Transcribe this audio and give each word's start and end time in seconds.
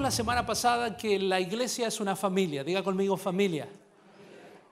la 0.00 0.10
semana 0.10 0.46
pasada 0.46 0.96
que 0.96 1.18
la 1.18 1.40
iglesia 1.40 1.88
es 1.88 2.00
una 2.00 2.16
familia. 2.16 2.64
Diga 2.64 2.82
conmigo 2.82 3.16
familia. 3.16 3.68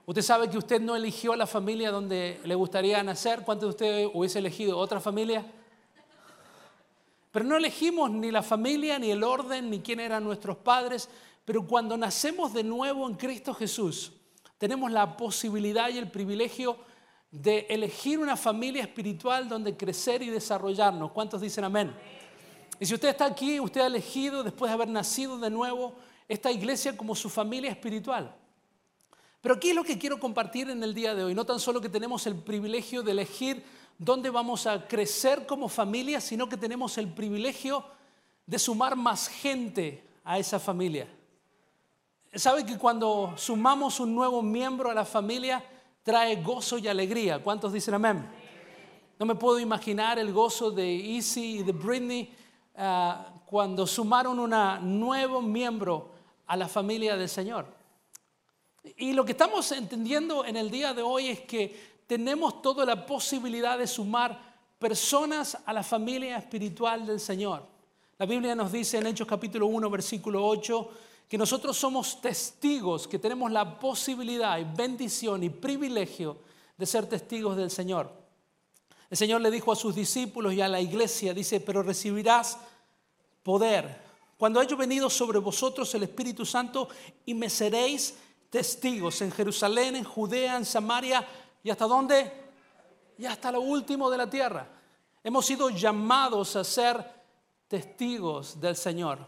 Usted 0.05 0.21
sabe 0.21 0.49
que 0.49 0.57
usted 0.57 0.81
no 0.81 0.95
eligió 0.95 1.35
la 1.35 1.45
familia 1.45 1.91
donde 1.91 2.39
le 2.43 2.55
gustaría 2.55 3.03
nacer. 3.03 3.43
¿Cuántos 3.43 3.67
de 3.67 3.69
ustedes 3.69 4.09
hubiese 4.13 4.39
elegido 4.39 4.77
otra 4.77 4.99
familia? 4.99 5.45
Pero 7.31 7.45
no 7.45 7.55
elegimos 7.55 8.09
ni 8.09 8.31
la 8.31 8.41
familia, 8.41 8.97
ni 8.99 9.11
el 9.11 9.23
orden, 9.23 9.69
ni 9.69 9.79
quién 9.79 9.99
eran 9.99 10.23
nuestros 10.23 10.57
padres. 10.57 11.09
Pero 11.45 11.67
cuando 11.67 11.95
nacemos 11.97 12.53
de 12.53 12.63
nuevo 12.63 13.07
en 13.07 13.15
Cristo 13.15 13.53
Jesús, 13.53 14.13
tenemos 14.57 14.91
la 14.91 15.17
posibilidad 15.17 15.89
y 15.89 15.97
el 15.97 16.09
privilegio 16.09 16.77
de 17.29 17.67
elegir 17.69 18.19
una 18.19 18.35
familia 18.35 18.81
espiritual 18.81 19.47
donde 19.47 19.77
crecer 19.77 20.21
y 20.21 20.29
desarrollarnos. 20.29 21.11
¿Cuántos 21.11 21.41
dicen 21.41 21.63
amén? 21.63 21.93
Y 22.81 22.87
si 22.87 22.95
usted 22.95 23.09
está 23.09 23.25
aquí, 23.25 23.59
usted 23.59 23.81
ha 23.81 23.85
elegido, 23.85 24.41
después 24.41 24.67
de 24.67 24.73
haber 24.73 24.87
nacido 24.87 25.37
de 25.37 25.51
nuevo, 25.51 25.93
esta 26.27 26.51
iglesia 26.51 26.97
como 26.97 27.15
su 27.15 27.29
familia 27.29 27.69
espiritual. 27.69 28.35
Pero 29.39 29.53
aquí 29.53 29.69
es 29.69 29.75
lo 29.75 29.83
que 29.83 29.99
quiero 29.99 30.19
compartir 30.19 30.67
en 30.67 30.81
el 30.81 30.95
día 30.95 31.13
de 31.13 31.23
hoy. 31.23 31.35
No 31.35 31.45
tan 31.45 31.59
solo 31.59 31.79
que 31.79 31.89
tenemos 31.89 32.25
el 32.25 32.33
privilegio 32.33 33.03
de 33.03 33.11
elegir 33.11 33.63
dónde 33.99 34.31
vamos 34.31 34.65
a 34.65 34.87
crecer 34.87 35.45
como 35.45 35.69
familia, 35.69 36.19
sino 36.19 36.49
que 36.49 36.57
tenemos 36.57 36.97
el 36.97 37.07
privilegio 37.07 37.85
de 38.47 38.57
sumar 38.57 38.95
más 38.95 39.27
gente 39.27 40.03
a 40.23 40.39
esa 40.39 40.59
familia. 40.59 41.07
¿Sabe 42.33 42.65
que 42.65 42.79
cuando 42.79 43.35
sumamos 43.37 43.99
un 43.99 44.15
nuevo 44.15 44.41
miembro 44.41 44.89
a 44.89 44.95
la 44.95 45.05
familia, 45.05 45.63
trae 46.01 46.41
gozo 46.41 46.79
y 46.79 46.87
alegría. 46.87 47.43
¿Cuántos 47.43 47.73
dicen 47.73 47.93
amén? 47.93 48.27
No 49.19 49.27
me 49.27 49.35
puedo 49.35 49.59
imaginar 49.59 50.17
el 50.17 50.33
gozo 50.33 50.71
de 50.71 51.15
Easy 51.15 51.59
y 51.59 51.63
de 51.63 51.73
Britney 51.73 52.40
ah, 52.75 53.27
cuando 53.45 53.85
sumaron 53.85 54.39
un 54.39 54.99
nuevo 54.99 55.41
miembro 55.41 56.11
a 56.47 56.55
la 56.55 56.67
familia 56.67 57.15
del 57.15 57.29
Señor. 57.29 57.65
Y 58.97 59.13
lo 59.13 59.23
que 59.23 59.33
estamos 59.33 59.71
entendiendo 59.71 60.43
en 60.45 60.57
el 60.57 60.71
día 60.71 60.93
de 60.93 61.01
hoy 61.01 61.27
es 61.27 61.41
que 61.41 62.01
tenemos 62.07 62.61
toda 62.61 62.85
la 62.85 63.05
posibilidad 63.05 63.77
de 63.77 63.87
sumar 63.87 64.39
personas 64.79 65.57
a 65.65 65.71
la 65.71 65.83
familia 65.83 66.37
espiritual 66.37 67.05
del 67.05 67.19
Señor. 67.19 67.63
La 68.17 68.25
Biblia 68.25 68.55
nos 68.55 68.71
dice 68.71 68.97
en 68.97 69.07
Hechos 69.07 69.27
capítulo 69.27 69.67
1, 69.67 69.89
versículo 69.89 70.45
8, 70.45 70.89
que 71.27 71.37
nosotros 71.37 71.77
somos 71.77 72.19
testigos, 72.19 73.07
que 73.07 73.17
tenemos 73.17 73.51
la 73.51 73.79
posibilidad 73.79 74.59
y 74.59 74.65
bendición 74.65 75.43
y 75.43 75.49
privilegio 75.49 76.37
de 76.77 76.85
ser 76.85 77.07
testigos 77.07 77.55
del 77.55 77.71
Señor. 77.71 78.20
El 79.11 79.17
Señor 79.17 79.41
le 79.41 79.51
dijo 79.51 79.71
a 79.71 79.75
sus 79.75 79.93
discípulos 79.93 80.53
y 80.53 80.61
a 80.61 80.67
la 80.67 80.81
iglesia, 80.81 81.35
dice, 81.35 81.59
pero 81.59 81.83
recibirás 81.83 82.57
poder 83.43 84.09
cuando 84.41 84.59
haya 84.59 84.75
venido 84.75 85.07
sobre 85.07 85.37
vosotros 85.37 85.93
el 85.93 86.01
Espíritu 86.01 86.47
Santo 86.47 86.89
y 87.27 87.35
me 87.35 87.47
seréis 87.47 88.17
testigos 88.49 89.21
en 89.21 89.31
Jerusalén, 89.31 89.95
en 89.95 90.03
Judea, 90.03 90.57
en 90.57 90.65
Samaria 90.65 91.23
y 91.63 91.69
hasta 91.69 91.85
dónde? 91.85 92.49
Y 93.19 93.27
hasta 93.27 93.51
lo 93.51 93.61
último 93.61 94.09
de 94.09 94.17
la 94.17 94.27
tierra. 94.27 94.67
Hemos 95.23 95.45
sido 95.45 95.69
llamados 95.69 96.55
a 96.55 96.63
ser 96.63 97.05
testigos 97.67 98.59
del 98.59 98.75
Señor. 98.75 99.19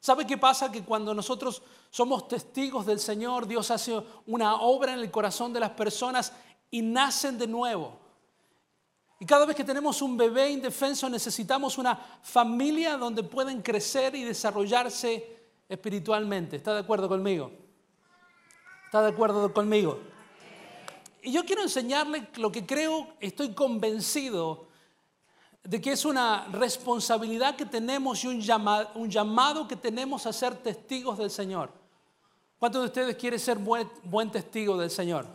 ¿Sabe 0.00 0.26
qué 0.26 0.38
pasa? 0.38 0.72
Que 0.72 0.82
cuando 0.82 1.12
nosotros 1.12 1.60
somos 1.90 2.26
testigos 2.26 2.86
del 2.86 3.00
Señor, 3.00 3.46
Dios 3.46 3.70
hace 3.70 4.02
una 4.26 4.54
obra 4.62 4.94
en 4.94 5.00
el 5.00 5.10
corazón 5.10 5.52
de 5.52 5.60
las 5.60 5.72
personas 5.72 6.32
y 6.70 6.80
nacen 6.80 7.36
de 7.36 7.48
nuevo. 7.48 8.03
Y 9.18 9.26
cada 9.26 9.46
vez 9.46 9.56
que 9.56 9.64
tenemos 9.64 10.02
un 10.02 10.16
bebé 10.16 10.50
indefenso 10.50 11.08
necesitamos 11.08 11.78
una 11.78 11.96
familia 12.22 12.96
donde 12.96 13.22
pueden 13.22 13.62
crecer 13.62 14.14
y 14.14 14.24
desarrollarse 14.24 15.34
espiritualmente. 15.68 16.56
¿Está 16.56 16.74
de 16.74 16.80
acuerdo 16.80 17.08
conmigo? 17.08 17.50
¿Está 18.86 19.02
de 19.02 19.08
acuerdo 19.10 19.52
conmigo? 19.52 19.98
Y 21.22 21.32
yo 21.32 21.44
quiero 21.44 21.62
enseñarle 21.62 22.28
lo 22.36 22.52
que 22.52 22.66
creo, 22.66 23.08
estoy 23.20 23.54
convencido 23.54 24.68
de 25.62 25.80
que 25.80 25.92
es 25.92 26.04
una 26.04 26.46
responsabilidad 26.48 27.56
que 27.56 27.64
tenemos 27.64 28.22
y 28.24 28.26
un 28.26 28.40
llamado, 28.40 29.66
que 29.66 29.76
tenemos 29.76 30.26
a 30.26 30.32
ser 30.32 30.56
testigos 30.56 31.16
del 31.16 31.30
Señor. 31.30 31.72
¿Cuántos 32.58 32.82
de 32.82 32.86
ustedes 32.86 33.16
quieren 33.16 33.40
ser 33.40 33.56
buen, 33.56 33.90
buen 34.02 34.30
testigo 34.30 34.76
del 34.76 34.90
Señor? 34.90 35.26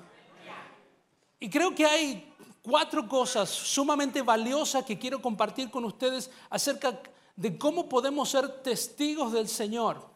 Y 1.39 1.49
creo 1.49 1.73
que 1.73 1.85
hay 1.85 2.28
cuatro 2.61 3.07
cosas 3.07 3.49
sumamente 3.49 4.21
valiosas 4.21 4.85
que 4.85 4.99
quiero 4.99 5.21
compartir 5.21 5.69
con 5.69 5.85
ustedes 5.85 6.29
acerca 6.49 6.99
de 7.35 7.57
cómo 7.57 7.87
podemos 7.87 8.29
ser 8.29 8.61
testigos 8.61 9.31
del 9.31 9.47
Señor. 9.47 10.07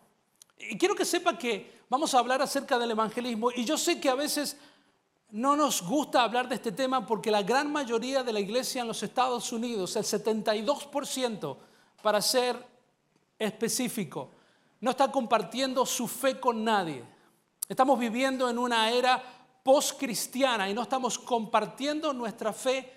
Y 0.58 0.78
quiero 0.78 0.96
que 0.96 1.06
sepa 1.06 1.38
que 1.38 1.82
vamos 1.90 2.14
a 2.14 2.20
hablar 2.20 2.42
acerca 2.42 2.78
del 2.78 2.92
evangelismo. 2.92 3.52
Y 3.52 3.66
yo 3.66 3.78
sé 3.78 4.00
que 4.00 4.10
a 4.10 4.16
veces 4.16 4.58
no 5.32 5.56
nos 5.56 5.82
gusta 5.82 6.24
hablar 6.24 6.48
de 6.48 6.56
este 6.56 6.72
tema 6.72 7.06
porque 7.06 7.32
la 7.32 7.42
gran 7.42 7.72
mayoría 7.72 8.24
de 8.24 8.34
la 8.34 8.40
iglesia 8.40 8.82
en 8.82 8.88
los 8.88 9.02
Estados 9.02 9.52
Unidos, 9.52 9.96
el 9.96 10.04
72% 10.04 11.58
para 12.02 12.22
ser 12.22 12.64
específico, 13.40 14.30
no 14.80 14.92
está 14.92 15.12
compartiendo 15.12 15.86
su 15.86 16.08
fe 16.08 16.40
con 16.40 16.64
nadie. 16.64 17.04
Estamos 17.68 17.98
viviendo 17.98 18.50
en 18.50 18.60
una 18.60 18.92
era 18.92 19.24
post-cristiana 19.64 20.70
y 20.70 20.74
no 20.74 20.84
estamos 20.84 21.18
compartiendo 21.18 22.14
nuestra 22.14 22.52
fe 22.54 22.92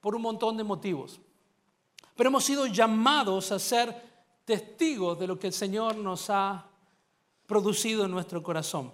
por 0.00 0.14
un 0.14 0.22
montón 0.22 0.56
de 0.56 0.64
motivos. 0.64 1.20
Pero 2.16 2.30
hemos 2.30 2.44
sido 2.44 2.66
llamados 2.66 3.52
a 3.52 3.58
ser 3.58 4.08
testigos 4.44 5.18
de 5.18 5.26
lo 5.26 5.38
que 5.38 5.48
el 5.48 5.52
Señor 5.52 5.96
nos 5.96 6.30
ha 6.30 6.66
producido 7.46 8.04
en 8.04 8.10
nuestro 8.10 8.42
corazón. 8.42 8.92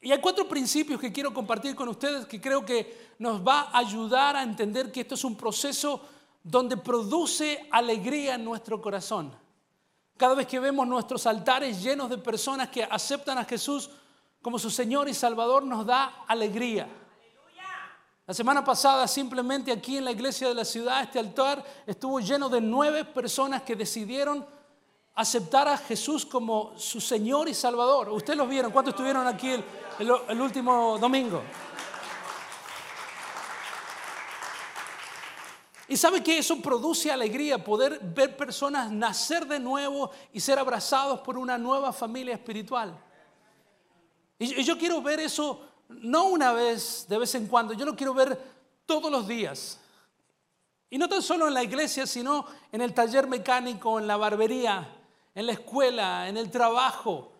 Y 0.00 0.12
hay 0.12 0.20
cuatro 0.20 0.46
principios 0.46 1.00
que 1.00 1.12
quiero 1.12 1.32
compartir 1.32 1.74
con 1.74 1.88
ustedes 1.88 2.26
que 2.26 2.40
creo 2.40 2.64
que 2.64 3.14
nos 3.18 3.46
va 3.46 3.62
a 3.62 3.78
ayudar 3.78 4.36
a 4.36 4.42
entender 4.42 4.92
que 4.92 5.00
esto 5.00 5.14
es 5.14 5.24
un 5.24 5.36
proceso 5.36 6.00
donde 6.42 6.76
produce 6.76 7.66
alegría 7.70 8.34
en 8.34 8.44
nuestro 8.44 8.80
corazón. 8.82 9.34
Cada 10.16 10.34
vez 10.34 10.46
que 10.46 10.60
vemos 10.60 10.86
nuestros 10.86 11.26
altares 11.26 11.82
llenos 11.82 12.10
de 12.10 12.18
personas 12.18 12.68
que 12.68 12.84
aceptan 12.84 13.38
a 13.38 13.44
Jesús 13.44 13.90
como 14.44 14.58
su 14.58 14.68
Señor 14.70 15.08
y 15.08 15.14
Salvador, 15.14 15.62
nos 15.62 15.86
da 15.86 16.22
alegría. 16.28 16.86
La 18.26 18.34
semana 18.34 18.62
pasada 18.62 19.08
simplemente 19.08 19.72
aquí 19.72 19.96
en 19.96 20.04
la 20.04 20.12
iglesia 20.12 20.48
de 20.48 20.54
la 20.54 20.66
ciudad, 20.66 21.02
este 21.02 21.18
altar 21.18 21.64
estuvo 21.86 22.20
lleno 22.20 22.50
de 22.50 22.60
nueve 22.60 23.06
personas 23.06 23.62
que 23.62 23.74
decidieron 23.74 24.46
aceptar 25.14 25.66
a 25.66 25.78
Jesús 25.78 26.26
como 26.26 26.78
su 26.78 27.00
Señor 27.00 27.48
y 27.48 27.54
Salvador. 27.54 28.10
Ustedes 28.10 28.36
los 28.36 28.46
vieron, 28.46 28.70
¿cuántos 28.70 28.92
estuvieron 28.92 29.26
aquí 29.26 29.48
el, 29.98 30.40
último 30.42 30.98
domingo? 30.98 31.42
Y 35.88 35.96
sabe 35.96 36.22
que 36.22 36.36
eso 36.36 36.60
produce 36.60 37.10
alegría, 37.10 37.64
poder 37.64 37.98
ver 37.98 38.36
personas 38.36 38.92
nacer 38.92 39.46
de 39.46 39.58
nuevo 39.58 40.10
y 40.34 40.40
ser 40.40 40.58
abrazados 40.58 41.20
por 41.20 41.38
una 41.38 41.56
nueva 41.56 41.94
familia 41.94 42.34
espiritual. 42.34 42.94
Y 44.38 44.62
yo 44.64 44.76
quiero 44.76 45.00
ver 45.00 45.20
eso 45.20 45.60
no 45.88 46.24
una 46.24 46.52
vez, 46.52 47.06
de 47.08 47.18
vez 47.18 47.34
en 47.34 47.46
cuando, 47.46 47.74
yo 47.74 47.84
lo 47.84 47.96
quiero 47.96 48.14
ver 48.14 48.38
todos 48.86 49.10
los 49.10 49.26
días. 49.26 49.80
Y 50.90 50.98
no 50.98 51.08
tan 51.08 51.22
solo 51.22 51.48
en 51.48 51.54
la 51.54 51.62
iglesia, 51.62 52.06
sino 52.06 52.46
en 52.70 52.80
el 52.80 52.94
taller 52.94 53.26
mecánico, 53.26 53.98
en 53.98 54.06
la 54.06 54.16
barbería, 54.16 54.88
en 55.34 55.46
la 55.46 55.52
escuela, 55.52 56.28
en 56.28 56.36
el 56.36 56.50
trabajo, 56.50 57.32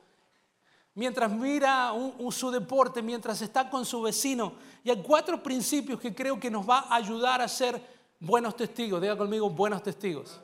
mientras 0.95 1.31
mira 1.31 1.93
su 2.31 2.51
deporte, 2.51 3.03
mientras 3.03 3.41
está 3.43 3.71
con 3.71 3.85
su 3.85 4.03
vecino. 4.03 4.55
Y 4.83 4.91
hay 4.91 5.03
cuatro 5.03 5.43
principios 5.43 6.01
que 6.01 6.15
creo 6.15 6.39
que 6.39 6.51
nos 6.51 6.69
va 6.69 6.81
a 6.81 6.97
ayudar 6.97 7.41
a 7.41 7.49
ser 7.49 7.81
buenos 8.19 8.57
testigos. 8.57 9.01
Diga 9.01 9.17
conmigo, 9.17 9.49
buenos 9.51 9.83
testigos. 9.83 10.41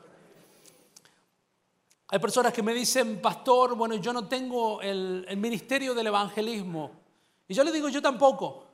Hay 2.13 2.19
personas 2.19 2.51
que 2.51 2.61
me 2.61 2.73
dicen, 2.73 3.21
pastor, 3.21 3.73
bueno, 3.73 3.95
yo 3.95 4.11
no 4.11 4.27
tengo 4.27 4.81
el, 4.81 5.25
ministerio 5.37 5.93
del 5.93 6.07
evangelismo. 6.07 6.91
Y 7.47 7.53
yo 7.53 7.63
le 7.63 7.71
digo, 7.71 7.87
yo 7.87 8.01
tampoco. 8.01 8.65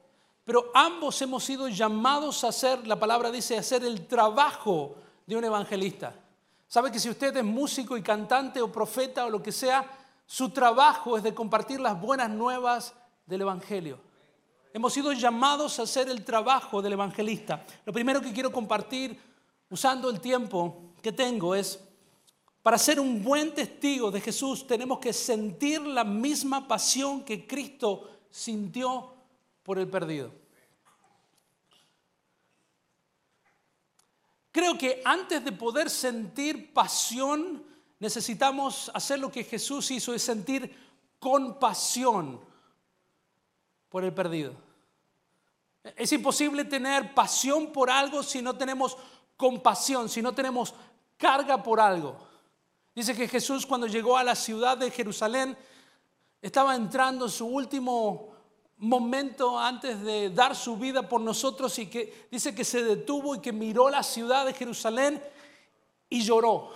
Pero 0.43 0.71
ambos 0.73 1.21
hemos 1.21 1.43
sido 1.43 1.67
llamados 1.67 2.43
a 2.43 2.47
hacer, 2.47 2.87
la 2.87 2.99
palabra 2.99 3.29
dice, 3.29 3.55
a 3.55 3.59
hacer 3.59 3.83
el 3.83 4.07
trabajo 4.07 4.95
de 5.27 5.35
un 5.35 5.43
evangelista. 5.43 6.15
¿Sabe 6.67 6.91
que 6.91 6.97
si 6.97 7.11
usted 7.11 7.37
es 7.37 7.43
músico 7.43 7.95
y 7.95 8.01
cantante 8.01 8.59
o 8.59 8.71
profeta 8.71 9.27
o 9.27 9.29
lo 9.29 9.43
que 9.43 9.51
sea, 9.51 9.87
su 10.25 10.49
trabajo 10.49 11.15
es 11.15 11.21
de 11.21 11.35
compartir 11.35 11.79
las 11.79 12.01
buenas 12.01 12.31
nuevas 12.31 12.95
del 13.27 13.41
Evangelio? 13.41 13.99
Hemos 14.73 14.93
sido 14.93 15.13
llamados 15.13 15.77
a 15.77 15.83
hacer 15.83 16.09
el 16.09 16.25
trabajo 16.25 16.81
del 16.81 16.93
evangelista. 16.93 17.63
Lo 17.85 17.93
primero 17.93 18.19
que 18.19 18.33
quiero 18.33 18.51
compartir, 18.51 19.19
usando 19.69 20.09
el 20.09 20.19
tiempo 20.19 20.93
que 21.01 21.11
tengo, 21.11 21.55
es, 21.55 21.86
para 22.67 22.77
ser 22.77 22.99
un 22.99 23.23
buen 23.23 23.55
testigo 23.55 24.11
de 24.11 24.19
Jesús 24.19 24.67
tenemos 24.67 24.99
que 24.99 25.13
sentir 25.13 25.79
la 25.79 26.03
misma 26.03 26.67
pasión 26.67 27.23
que 27.23 27.47
Cristo 27.47 28.09
sintió 28.29 29.13
por 29.63 29.79
el 29.79 29.87
perdido. 29.87 30.33
Creo 34.51 34.77
que 34.77 35.01
antes 35.05 35.45
de 35.45 35.53
poder 35.53 35.89
sentir 35.89 36.73
pasión 36.73 37.63
necesitamos 37.99 38.91
hacer 38.93 39.19
lo 39.19 39.31
que 39.31 39.45
Jesús 39.45 39.89
hizo, 39.91 40.13
es 40.13 40.21
sentir 40.21 40.75
compasión 41.19 42.37
por 43.87 44.03
el 44.03 44.13
perdido. 44.13 44.53
Es 45.95 46.11
imposible 46.11 46.65
tener 46.65 47.13
pasión 47.13 47.71
por 47.71 47.89
algo 47.89 48.21
si 48.23 48.41
no 48.41 48.57
tenemos 48.57 48.97
compasión, 49.37 50.09
si 50.09 50.21
no 50.21 50.33
tenemos 50.33 50.73
carga 51.15 51.63
por 51.63 51.79
algo. 51.79 52.26
Dice 52.97 53.15
que 53.15 53.27
Jesús 53.27 53.63
cuando 53.67 53.85
llegó 53.85 54.17
a 54.17 54.23
la 54.23 54.33
ciudad 54.33 54.75
de 54.75 54.89
Jerusalén 54.89 55.55
estaba 56.41 56.75
entrando 56.75 57.25
en 57.25 57.31
su 57.31 57.45
último 57.45 58.29
momento 58.77 59.59
antes 59.59 60.01
de 60.01 60.31
dar 60.31 60.55
su 60.55 60.77
vida 60.77 61.07
por 61.07 61.21
nosotros 61.21 61.77
y 61.77 61.85
que 61.85 62.27
dice 62.31 62.55
que 62.55 62.65
se 62.65 62.83
detuvo 62.83 63.35
y 63.35 63.39
que 63.39 63.53
miró 63.53 63.91
la 63.91 64.01
ciudad 64.01 64.47
de 64.47 64.53
Jerusalén 64.55 65.21
y 66.09 66.23
lloró. 66.23 66.71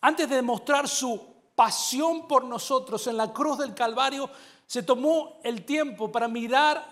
Antes 0.00 0.30
de 0.30 0.36
demostrar 0.36 0.88
su 0.88 1.20
pasión 1.54 2.26
por 2.26 2.44
nosotros 2.44 3.06
en 3.06 3.18
la 3.18 3.34
cruz 3.34 3.58
del 3.58 3.74
Calvario, 3.74 4.30
se 4.66 4.82
tomó 4.82 5.40
el 5.44 5.66
tiempo 5.66 6.10
para 6.10 6.26
mirar 6.26 6.82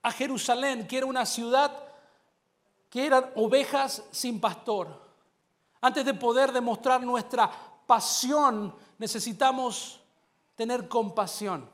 a 0.00 0.10
Jerusalén, 0.12 0.88
que 0.88 0.96
era 0.96 1.04
una 1.04 1.26
ciudad 1.26 1.78
que 2.88 3.04
eran 3.04 3.32
ovejas 3.34 4.02
sin 4.12 4.40
pastor. 4.40 5.05
Antes 5.86 6.04
de 6.04 6.14
poder 6.14 6.50
demostrar 6.50 7.00
nuestra 7.04 7.48
pasión, 7.86 8.74
necesitamos 8.98 10.00
tener 10.56 10.88
compasión. 10.88 11.70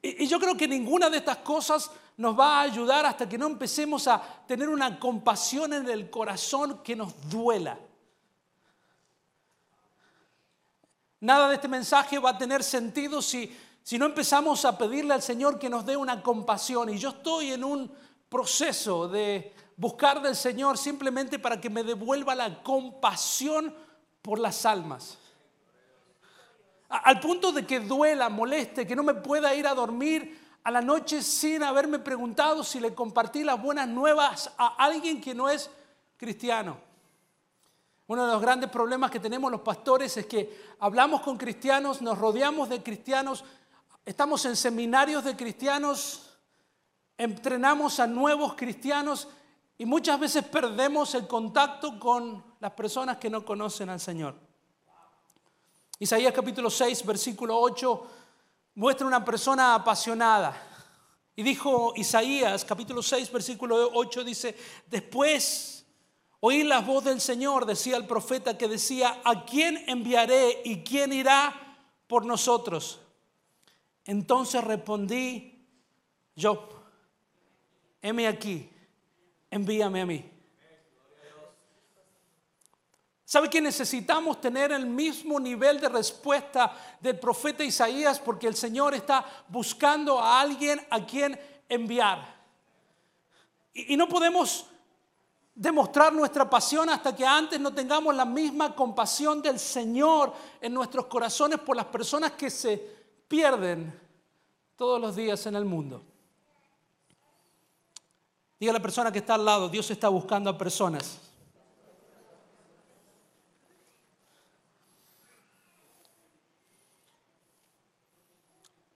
Y, 0.00 0.28
yo 0.28 0.38
creo 0.38 0.56
que 0.56 0.68
ninguna 0.68 1.10
de 1.10 1.16
estas 1.16 1.38
cosas 1.38 1.90
nos 2.16 2.38
va 2.38 2.60
a 2.60 2.62
ayudar 2.62 3.04
hasta 3.06 3.28
que 3.28 3.36
no 3.36 3.48
empecemos 3.48 4.06
a 4.06 4.22
tener 4.46 4.68
una 4.68 5.00
compasión 5.00 5.72
en 5.72 5.88
el 5.88 6.08
corazón 6.10 6.80
que 6.84 6.94
nos 6.94 7.28
duela. 7.28 7.76
Nada 11.18 11.48
de 11.48 11.56
este 11.56 11.66
mensaje 11.66 12.20
va 12.20 12.30
a 12.30 12.38
tener 12.38 12.62
sentido 12.62 13.20
si, 13.20 13.52
si 13.82 13.98
no 13.98 14.06
empezamos 14.06 14.64
a 14.64 14.78
pedirle 14.78 15.12
al 15.12 15.22
Señor 15.22 15.58
que 15.58 15.68
nos 15.68 15.84
dé 15.84 15.96
una 15.96 16.22
compasión. 16.22 16.88
Y 16.90 16.98
yo 16.98 17.08
estoy 17.08 17.50
en 17.50 17.64
un 17.64 17.90
proceso 18.28 19.08
de 19.08 19.52
buscar 19.78 20.20
del 20.20 20.34
Señor 20.34 20.76
simplemente 20.76 21.38
para 21.38 21.60
que 21.60 21.70
me 21.70 21.84
devuelva 21.84 22.34
la 22.34 22.62
compasión 22.62 23.74
por 24.20 24.38
las 24.40 24.66
almas. 24.66 25.16
Al 26.88 27.20
punto 27.20 27.52
de 27.52 27.64
que 27.64 27.80
duela, 27.80 28.28
moleste, 28.28 28.86
que 28.86 28.96
no 28.96 29.04
me 29.04 29.14
pueda 29.14 29.54
ir 29.54 29.66
a 29.66 29.74
dormir 29.74 30.58
a 30.64 30.70
la 30.70 30.80
noche 30.82 31.22
sin 31.22 31.62
haberme 31.62 32.00
preguntado 32.00 32.64
si 32.64 32.80
le 32.80 32.92
compartí 32.92 33.44
las 33.44 33.62
buenas 33.62 33.86
nuevas 33.86 34.52
a 34.58 34.74
alguien 34.84 35.20
que 35.20 35.34
no 35.34 35.48
es 35.48 35.70
cristiano. 36.16 36.76
Uno 38.08 38.26
de 38.26 38.32
los 38.32 38.42
grandes 38.42 38.70
problemas 38.70 39.10
que 39.10 39.20
tenemos 39.20 39.52
los 39.52 39.60
pastores 39.60 40.16
es 40.16 40.26
que 40.26 40.74
hablamos 40.80 41.20
con 41.20 41.36
cristianos, 41.36 42.02
nos 42.02 42.18
rodeamos 42.18 42.68
de 42.68 42.82
cristianos, 42.82 43.44
estamos 44.04 44.44
en 44.46 44.56
seminarios 44.56 45.22
de 45.24 45.36
cristianos, 45.36 46.36
entrenamos 47.16 48.00
a 48.00 48.06
nuevos 48.06 48.54
cristianos 48.54 49.28
y 49.78 49.86
muchas 49.86 50.18
veces 50.20 50.44
perdemos 50.44 51.14
el 51.14 51.26
contacto 51.26 51.98
con 51.98 52.44
las 52.60 52.72
personas 52.72 53.16
que 53.16 53.30
no 53.30 53.44
conocen 53.44 53.88
al 53.88 54.00
Señor. 54.00 54.34
Isaías 56.00 56.32
capítulo 56.32 56.68
6, 56.68 57.06
versículo 57.06 57.58
8, 57.58 58.06
muestra 58.74 59.06
una 59.06 59.24
persona 59.24 59.74
apasionada. 59.74 60.54
Y 61.34 61.42
dijo 61.42 61.92
Isaías 61.96 62.64
capítulo 62.64 63.02
6, 63.02 63.32
versículo 63.32 63.90
8, 63.94 64.24
dice, 64.24 64.56
después 64.86 65.78
Oí 66.40 66.62
la 66.62 66.80
voz 66.80 67.04
del 67.04 67.20
Señor, 67.20 67.66
decía 67.66 67.96
el 67.96 68.06
profeta 68.06 68.56
que 68.56 68.68
decía, 68.68 69.20
¿a 69.24 69.44
quién 69.44 69.82
enviaré 69.88 70.62
y 70.64 70.84
quién 70.84 71.12
irá 71.12 71.78
por 72.06 72.24
nosotros? 72.24 73.00
Entonces 74.04 74.62
respondí, 74.62 75.66
yo, 76.36 76.68
heme 78.00 78.28
aquí, 78.28 78.70
envíame 79.50 80.00
a 80.00 80.06
mí. 80.06 80.30
¿Sabe 83.24 83.50
que 83.50 83.60
necesitamos 83.60 84.40
tener 84.40 84.72
el 84.72 84.86
mismo 84.86 85.38
nivel 85.38 85.78
de 85.80 85.90
respuesta 85.90 86.74
del 86.98 87.18
profeta 87.18 87.62
Isaías? 87.62 88.18
Porque 88.18 88.46
el 88.46 88.56
Señor 88.56 88.94
está 88.94 89.22
buscando 89.48 90.18
a 90.18 90.40
alguien 90.40 90.80
a 90.88 91.04
quien 91.04 91.38
enviar. 91.68 92.36
Y, 93.74 93.92
y 93.92 93.96
no 93.98 94.08
podemos 94.08 94.66
demostrar 95.54 96.12
nuestra 96.14 96.48
pasión 96.48 96.88
hasta 96.88 97.14
que 97.14 97.26
antes 97.26 97.60
no 97.60 97.74
tengamos 97.74 98.14
la 98.14 98.24
misma 98.24 98.74
compasión 98.74 99.42
del 99.42 99.58
Señor 99.58 100.32
en 100.58 100.72
nuestros 100.72 101.04
corazones 101.04 101.58
por 101.58 101.76
las 101.76 101.86
personas 101.86 102.32
que 102.32 102.48
se 102.48 102.76
pierden 103.28 103.92
todos 104.74 104.98
los 104.98 105.14
días 105.14 105.44
en 105.44 105.56
el 105.56 105.66
mundo. 105.66 106.02
Diga 108.58 108.72
a 108.72 108.74
la 108.74 108.82
persona 108.82 109.12
que 109.12 109.20
está 109.20 109.34
al 109.34 109.44
lado, 109.44 109.68
Dios 109.68 109.88
está 109.90 110.08
buscando 110.08 110.50
a 110.50 110.58
personas. 110.58 111.20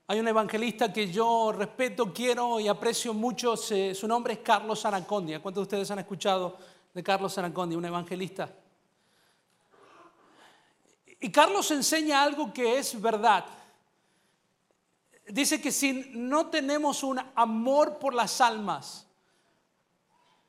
Hay 0.08 0.18
un 0.18 0.28
evangelista 0.28 0.92
que 0.92 1.10
yo 1.10 1.52
respeto, 1.52 2.12
quiero 2.12 2.58
y 2.58 2.68
aprecio 2.68 3.14
mucho. 3.14 3.56
su 3.56 4.06
nombre 4.06 4.34
es 4.34 4.38
Carlos 4.40 4.84
Anacondia. 4.84 5.40
¿Cuántos 5.40 5.62
de 5.62 5.62
ustedes 5.62 5.90
han 5.92 6.00
escuchado 6.00 6.58
de 6.92 7.02
Carlos 7.02 7.38
Anacondia, 7.38 7.78
un 7.78 7.84
evangelista? 7.84 8.52
Y 11.20 11.30
Carlos 11.30 11.70
enseña 11.70 12.20
algo 12.20 12.52
que 12.52 12.78
es 12.78 13.00
verdad. 13.00 13.46
Dice 15.28 15.62
que 15.62 15.70
si 15.70 16.10
no 16.12 16.48
tenemos 16.48 17.04
un 17.04 17.20
amor 17.36 17.98
por 17.98 18.12
las 18.12 18.40
almas, 18.40 19.06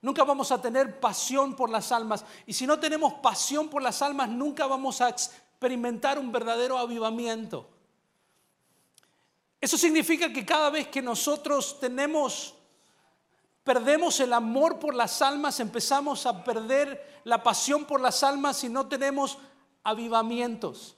nunca 0.03 0.23
vamos 0.23 0.51
a 0.51 0.61
tener 0.61 0.99
pasión 0.99 1.55
por 1.55 1.69
las 1.69 1.91
almas. 1.91 2.23
Y 2.45 2.53
si 2.53 2.67
no 2.67 2.79
tenemos 2.79 3.15
pasión 3.15 3.69
por 3.69 3.81
las 3.81 4.03
almas, 4.03 4.29
nunca 4.29 4.67
vamos 4.67 5.01
a 5.01 5.09
experimentar 5.09 6.19
un 6.19 6.31
verdadero 6.31 6.77
avivamiento. 6.77 7.67
Eso 9.59 9.77
significa 9.77 10.31
que 10.31 10.45
cada 10.45 10.69
vez 10.69 10.89
que 10.89 11.01
nosotros 11.01 11.79
tenemos, 11.79 12.53
perdemos 13.63 14.19
el 14.19 14.33
amor 14.33 14.77
por 14.77 14.93
las 14.93 15.21
almas, 15.21 15.61
empezamos 15.61 16.25
a 16.25 16.43
perder 16.43 17.21
la 17.23 17.41
pasión 17.41 17.85
por 17.85 18.01
las 18.01 18.23
almas 18.23 18.61
y 18.65 18.69
no 18.69 18.87
tenemos 18.87 19.37
avivamientos. 19.85 20.97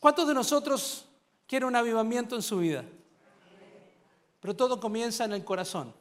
¿Cuántos 0.00 0.26
de 0.26 0.34
nosotros 0.34 1.04
quieren 1.46 1.68
un 1.68 1.76
avivamiento 1.76 2.34
en 2.34 2.42
su 2.42 2.58
vida? 2.58 2.84
Pero 4.46 4.54
todo 4.54 4.78
comienza 4.78 5.24
en 5.24 5.32
el 5.32 5.44
corazón. 5.44 5.92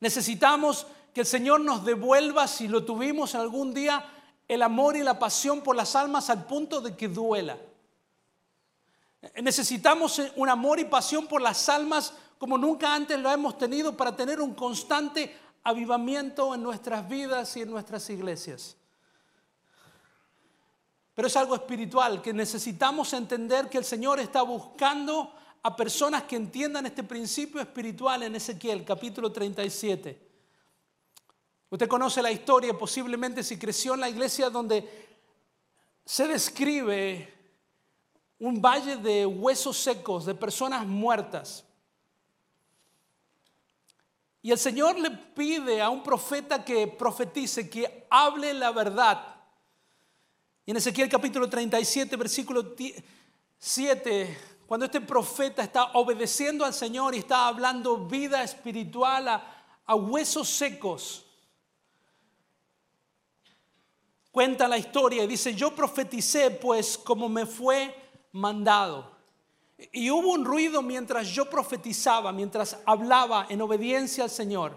Necesitamos 0.00 0.86
que 1.14 1.22
el 1.22 1.26
Señor 1.26 1.62
nos 1.62 1.86
devuelva, 1.86 2.46
si 2.46 2.68
lo 2.68 2.84
tuvimos 2.84 3.34
algún 3.34 3.72
día, 3.72 4.04
el 4.46 4.60
amor 4.60 4.96
y 4.96 5.02
la 5.02 5.18
pasión 5.18 5.62
por 5.62 5.74
las 5.74 5.96
almas 5.96 6.28
al 6.28 6.44
punto 6.44 6.82
de 6.82 6.94
que 6.94 7.08
duela. 7.08 7.56
Necesitamos 9.42 10.20
un 10.36 10.50
amor 10.50 10.80
y 10.80 10.84
pasión 10.84 11.26
por 11.28 11.40
las 11.40 11.66
almas 11.70 12.12
como 12.36 12.58
nunca 12.58 12.94
antes 12.94 13.18
lo 13.18 13.30
hemos 13.30 13.56
tenido 13.56 13.96
para 13.96 14.14
tener 14.14 14.38
un 14.38 14.52
constante 14.52 15.34
avivamiento 15.64 16.54
en 16.54 16.62
nuestras 16.62 17.08
vidas 17.08 17.56
y 17.56 17.62
en 17.62 17.70
nuestras 17.70 18.10
iglesias. 18.10 18.76
Pero 21.14 21.26
es 21.26 21.36
algo 21.38 21.54
espiritual 21.54 22.20
que 22.20 22.34
necesitamos 22.34 23.14
entender 23.14 23.70
que 23.70 23.78
el 23.78 23.84
Señor 23.86 24.20
está 24.20 24.42
buscando 24.42 25.32
a 25.62 25.76
personas 25.76 26.24
que 26.24 26.36
entiendan 26.36 26.86
este 26.86 27.04
principio 27.04 27.60
espiritual 27.60 28.22
en 28.24 28.34
Ezequiel 28.34 28.84
capítulo 28.84 29.30
37. 29.30 30.30
Usted 31.70 31.88
conoce 31.88 32.20
la 32.20 32.32
historia, 32.32 32.76
posiblemente 32.76 33.42
si 33.42 33.58
creció 33.58 33.94
en 33.94 34.00
la 34.00 34.08
iglesia 34.08 34.50
donde 34.50 34.88
se 36.04 36.26
describe 36.26 37.32
un 38.40 38.60
valle 38.60 38.96
de 38.96 39.24
huesos 39.24 39.76
secos, 39.76 40.26
de 40.26 40.34
personas 40.34 40.84
muertas. 40.84 41.64
Y 44.42 44.50
el 44.50 44.58
Señor 44.58 44.98
le 44.98 45.12
pide 45.12 45.80
a 45.80 45.88
un 45.88 46.02
profeta 46.02 46.64
que 46.64 46.88
profetice, 46.88 47.70
que 47.70 48.06
hable 48.10 48.52
la 48.52 48.72
verdad. 48.72 49.36
Y 50.66 50.72
en 50.72 50.76
Ezequiel 50.76 51.08
capítulo 51.08 51.48
37, 51.48 52.16
versículo 52.16 52.74
7, 53.58 54.36
cuando 54.72 54.86
este 54.86 55.02
profeta 55.02 55.62
está 55.62 55.92
obedeciendo 55.92 56.64
al 56.64 56.72
Señor 56.72 57.14
y 57.14 57.18
está 57.18 57.46
hablando 57.46 58.06
vida 58.06 58.42
espiritual 58.42 59.28
a, 59.28 59.64
a 59.84 59.94
huesos 59.94 60.48
secos, 60.48 61.26
cuenta 64.30 64.66
la 64.66 64.78
historia 64.78 65.24
y 65.24 65.26
dice, 65.26 65.54
yo 65.54 65.76
profeticé 65.76 66.52
pues 66.52 66.96
como 66.96 67.28
me 67.28 67.44
fue 67.44 67.94
mandado. 68.32 69.14
Y 69.92 70.08
hubo 70.08 70.32
un 70.32 70.42
ruido 70.42 70.80
mientras 70.80 71.28
yo 71.28 71.50
profetizaba, 71.50 72.32
mientras 72.32 72.78
hablaba 72.86 73.48
en 73.50 73.60
obediencia 73.60 74.24
al 74.24 74.30
Señor. 74.30 74.74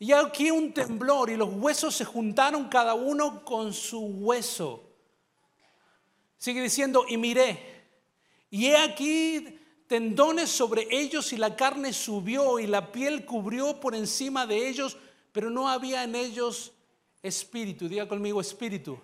Y 0.00 0.10
aquí 0.10 0.50
un 0.50 0.74
temblor 0.74 1.30
y 1.30 1.36
los 1.36 1.50
huesos 1.52 1.94
se 1.94 2.04
juntaron 2.04 2.68
cada 2.68 2.94
uno 2.94 3.44
con 3.44 3.72
su 3.72 4.00
hueso. 4.00 4.82
Sigue 6.38 6.60
diciendo, 6.60 7.04
y 7.08 7.16
miré, 7.18 7.71
y 8.52 8.66
he 8.66 8.76
aquí 8.76 9.58
tendones 9.86 10.50
sobre 10.50 10.86
ellos 10.90 11.32
y 11.32 11.38
la 11.38 11.56
carne 11.56 11.94
subió 11.94 12.58
y 12.58 12.66
la 12.66 12.92
piel 12.92 13.24
cubrió 13.24 13.80
por 13.80 13.94
encima 13.94 14.46
de 14.46 14.68
ellos, 14.68 14.98
pero 15.32 15.48
no 15.48 15.70
había 15.70 16.04
en 16.04 16.14
ellos 16.14 16.70
espíritu. 17.22 17.88
Diga 17.88 18.06
conmigo 18.06 18.42
espíritu. 18.42 18.98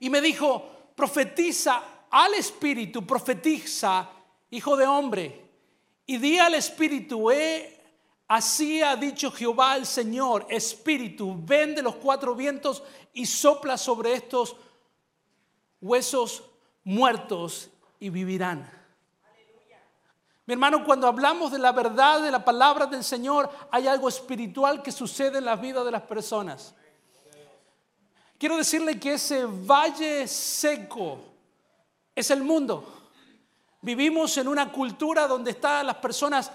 Y 0.00 0.10
me 0.10 0.20
dijo, 0.20 0.92
profetiza 0.94 1.82
al 2.10 2.34
espíritu, 2.34 3.06
profetiza, 3.06 4.10
hijo 4.50 4.76
de 4.76 4.86
hombre, 4.86 5.40
y 6.04 6.18
di 6.18 6.38
al 6.38 6.54
espíritu, 6.54 7.30
he 7.30 7.80
Así 8.26 8.82
ha 8.82 8.96
dicho 8.96 9.30
Jehová 9.30 9.76
el 9.76 9.86
Señor, 9.86 10.46
Espíritu, 10.48 11.36
ven 11.38 11.74
de 11.74 11.82
los 11.82 11.96
cuatro 11.96 12.34
vientos 12.34 12.82
y 13.12 13.26
sopla 13.26 13.76
sobre 13.76 14.14
estos 14.14 14.56
huesos 15.80 16.42
muertos 16.82 17.70
y 18.00 18.10
vivirán. 18.10 18.70
Mi 20.46 20.52
hermano, 20.52 20.84
cuando 20.84 21.06
hablamos 21.06 21.52
de 21.52 21.58
la 21.58 21.72
verdad 21.72 22.20
de 22.20 22.30
la 22.30 22.44
palabra 22.44 22.84
del 22.84 23.02
Señor, 23.02 23.50
hay 23.70 23.86
algo 23.86 24.08
espiritual 24.08 24.82
que 24.82 24.92
sucede 24.92 25.38
en 25.38 25.46
la 25.46 25.56
vida 25.56 25.82
de 25.82 25.90
las 25.90 26.02
personas. 26.02 26.74
Quiero 28.36 28.58
decirle 28.58 29.00
que 29.00 29.14
ese 29.14 29.46
valle 29.46 30.28
seco 30.28 31.18
es 32.14 32.30
el 32.30 32.42
mundo. 32.42 33.10
Vivimos 33.80 34.36
en 34.36 34.48
una 34.48 34.70
cultura 34.70 35.26
donde 35.26 35.52
están 35.52 35.86
las 35.86 35.96
personas 35.96 36.50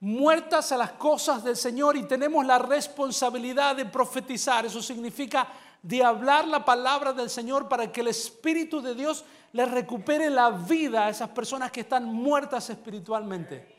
muertas 0.00 0.72
a 0.72 0.76
las 0.76 0.92
cosas 0.92 1.44
del 1.44 1.56
Señor 1.56 1.96
y 1.96 2.02
tenemos 2.02 2.44
la 2.44 2.58
responsabilidad 2.58 3.76
de 3.76 3.86
profetizar. 3.86 4.66
Eso 4.66 4.82
significa 4.82 5.46
de 5.82 6.04
hablar 6.04 6.46
la 6.46 6.64
palabra 6.64 7.12
del 7.12 7.30
Señor 7.30 7.68
para 7.68 7.90
que 7.90 8.00
el 8.00 8.08
Espíritu 8.08 8.80
de 8.80 8.94
Dios 8.94 9.24
les 9.52 9.70
recupere 9.70 10.30
la 10.30 10.50
vida 10.50 11.06
a 11.06 11.10
esas 11.10 11.30
personas 11.30 11.72
que 11.72 11.80
están 11.80 12.04
muertas 12.04 12.70
espiritualmente. 12.70 13.78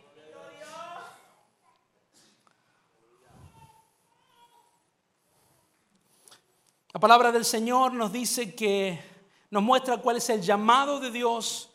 La 6.94 7.00
palabra 7.00 7.32
del 7.32 7.46
Señor 7.46 7.94
nos 7.94 8.12
dice 8.12 8.54
que 8.54 9.02
nos 9.50 9.64
muestra 9.64 9.98
cuál 9.98 10.18
es 10.18 10.30
el 10.30 10.42
llamado 10.42 11.00
de 11.00 11.10
Dios 11.10 11.72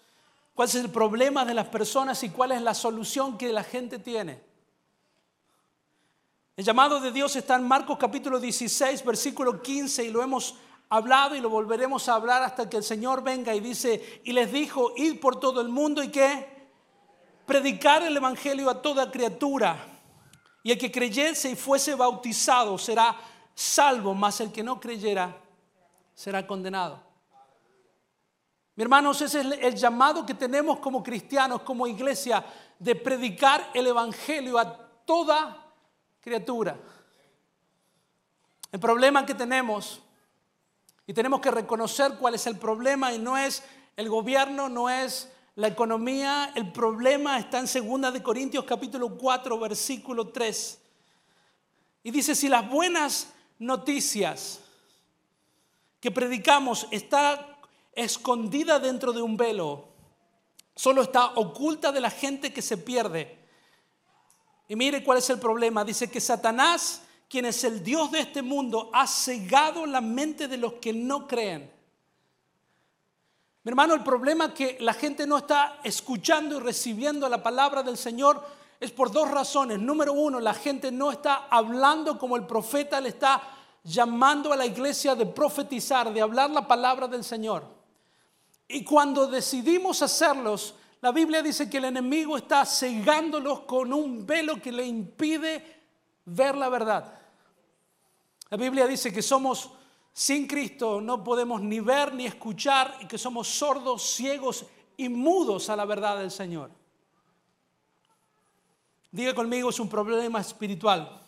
cuál 0.57 0.69
es 0.69 0.75
el 0.75 0.91
problema 0.91 1.45
de 1.45 1.53
las 1.53 1.69
personas 1.69 2.23
y 2.23 2.31
cuál 2.31 2.51
es 2.51 2.63
la 2.63 2.73
solución 2.73 3.37
que 3.37 3.53
la 3.53 3.63
gente 3.63 3.99
tiene. 3.99 4.41
El 6.57 6.65
llamado 6.65 7.01
de 7.01 7.13
Dios 7.13 7.37
está 7.37 7.57
en 7.57 7.69
Marcos 7.69 7.99
capítulo 7.99 8.41
16, 8.41 9.05
versículo 9.05 9.61
15, 9.61 10.05
y 10.05 10.11
lo 10.11 10.23
hemos 10.23 10.55
hablado 10.89 11.37
y 11.37 11.41
lo 11.41 11.51
volveremos 11.51 12.09
a 12.09 12.15
hablar 12.15 12.43
hasta 12.43 12.67
que 12.67 12.79
el 12.79 12.83
Señor 12.83 13.23
venga 13.23 13.55
y 13.55 13.61
dice, 13.61 14.23
y 14.25 14.33
les 14.33 14.51
dijo, 14.51 14.95
id 14.97 15.21
por 15.21 15.39
todo 15.39 15.61
el 15.61 15.69
mundo 15.69 16.03
y 16.03 16.09
que 16.09 16.71
predicar 17.45 18.03
el 18.05 18.17
Evangelio 18.17 18.71
a 18.71 18.81
toda 18.81 19.11
criatura, 19.11 19.77
y 20.63 20.73
el 20.73 20.79
que 20.79 20.91
creyese 20.91 21.51
y 21.51 21.57
fuese 21.57 21.95
bautizado 21.95 22.79
será 22.79 23.15
salvo, 23.55 24.15
mas 24.15 24.41
el 24.41 24.51
que 24.51 24.63
no 24.63 24.81
creyera 24.81 25.37
será 26.15 26.47
condenado. 26.47 27.03
Mi 28.77 28.83
hermanos, 28.83 29.21
ese 29.21 29.41
es 29.41 29.47
el 29.61 29.75
llamado 29.75 30.25
que 30.25 30.33
tenemos 30.33 30.79
como 30.79 31.03
cristianos, 31.03 31.61
como 31.61 31.87
iglesia, 31.87 32.43
de 32.79 32.95
predicar 32.95 33.73
el 33.75 33.89
Evangelio 33.89 34.59
a 34.59 35.05
toda 35.05 35.66
criatura. 36.27 36.77
El 38.73 38.81
problema 38.81 39.25
que 39.25 39.33
tenemos, 39.33 40.01
y 41.07 41.13
tenemos 41.13 41.41
que 41.41 41.53
reconocer 41.53 42.17
cuál 42.19 42.35
es 42.35 42.49
el 42.49 42.59
problema, 42.59 43.13
y 43.13 43.19
no 43.21 43.39
es 43.39 43.63
el 43.97 44.09
gobierno, 44.09 44.69
no 44.69 44.91
es 44.91 45.31
la 45.55 45.69
economía, 45.69 46.51
el 46.57 46.73
problema 46.73 47.39
está 47.39 47.61
en 47.61 47.67
2 48.03 48.13
de 48.13 48.25
Corintios 48.25 48.65
capítulo 48.65 49.17
4, 49.17 49.57
versículo 49.57 50.31
3. 50.31 50.81
Y 52.03 52.11
dice, 52.11 52.35
si 52.35 52.49
las 52.49 52.69
buenas 52.69 53.33
noticias 53.61 54.63
que 56.01 56.11
predicamos 56.11 56.89
están 56.91 57.39
escondida 57.93 58.81
dentro 58.81 59.13
de 59.13 59.23
un 59.23 59.37
velo, 59.37 59.85
solo 60.75 61.03
está 61.03 61.27
oculta 61.37 61.93
de 61.93 62.01
la 62.01 62.11
gente 62.11 62.53
que 62.53 62.63
se 62.63 62.79
pierde. 62.79 63.36
Y 64.69 64.77
mire 64.77 65.05
cuál 65.05 65.19
es 65.19 65.31
el 65.31 65.39
problema. 65.39 65.85
Dice 65.85 66.11
que 66.11 66.21
Satanás, 66.21 67.03
quien 67.29 67.45
es 67.45 67.63
el 67.65 67.83
Dios 67.83 68.11
de 68.11 68.21
este 68.21 68.43
mundo, 68.43 68.91
ha 68.93 69.07
cegado 69.07 69.87
la 69.87 70.01
mente 70.01 70.49
de 70.49 70.57
los 70.57 70.75
que 70.75 70.93
no 70.93 71.27
creen. 71.27 71.71
Mi 73.63 73.71
hermano, 73.71 73.95
el 73.95 74.03
problema 74.03 74.47
es 74.47 74.53
que 74.53 74.77
la 74.81 74.95
gente 74.95 75.27
no 75.27 75.39
está 75.39 75.81
escuchando 75.83 76.57
y 76.57 76.61
recibiendo 76.61 77.29
la 77.29 77.43
palabra 77.43 77.83
del 77.83 77.97
Señor 77.97 78.45
es 78.79 78.91
por 78.93 79.11
dos 79.11 79.31
razones. 79.31 79.79
Número 79.79 80.13
uno, 80.13 80.39
la 80.39 80.55
gente 80.55 80.93
no 80.93 81.11
está 81.11 81.47
hablando 81.51 82.19
como 82.19 82.37
el 82.37 82.47
profeta 82.47 83.01
le 83.01 83.09
está 83.09 83.43
llamando 83.83 84.53
a 84.53 84.57
la 84.57 84.67
iglesia 84.67 85.15
de 85.15 85.27
profetizar, 85.27 86.13
de 86.13 86.21
hablar 86.21 86.51
la 86.51 86.67
palabra 86.67 87.09
del 87.09 87.25
Señor. 87.25 87.65
Y 88.69 88.85
cuando 88.85 89.27
decidimos 89.27 90.03
hacerlos, 90.03 90.75
la 91.07 91.13
Biblia 91.13 91.41
dice 91.41 91.71
que 91.71 91.77
el 91.77 91.85
enemigo 91.85 92.37
está 92.37 92.67
cegándolos 92.67 93.61
con 93.61 93.93
un 93.93 94.27
velo 94.27 94.61
que 94.61 94.73
le 94.73 94.85
impide 94.85 95.85
ver 96.25 96.57
la 96.57 96.69
verdad. 96.69 97.17
La 98.51 98.57
Biblia 98.57 98.89
dice 98.89 99.13
que 99.13 99.23
somos 99.23 99.71
sin 100.13 100.49
Cristo, 100.49 101.01
no 101.01 101.23
podemos 101.23 101.63
ni 101.63 101.79
ver 101.79 102.13
ni 102.13 102.27
escuchar 102.27 102.99
y 103.03 103.07
que 103.07 103.19
somos 103.19 103.47
sordos, 103.47 104.03
ciegos 104.03 104.67
y 104.97 105.09
mudos 105.09 105.71
a 105.71 105.77
la 105.77 105.85
verdad 105.85 106.19
del 106.19 106.33
Señor. 106.33 106.73
Diga 109.13 109.33
conmigo, 109.33 109.71
es 109.71 109.79
un 109.79 109.89
problema 109.89 110.41
espiritual. 110.41 111.23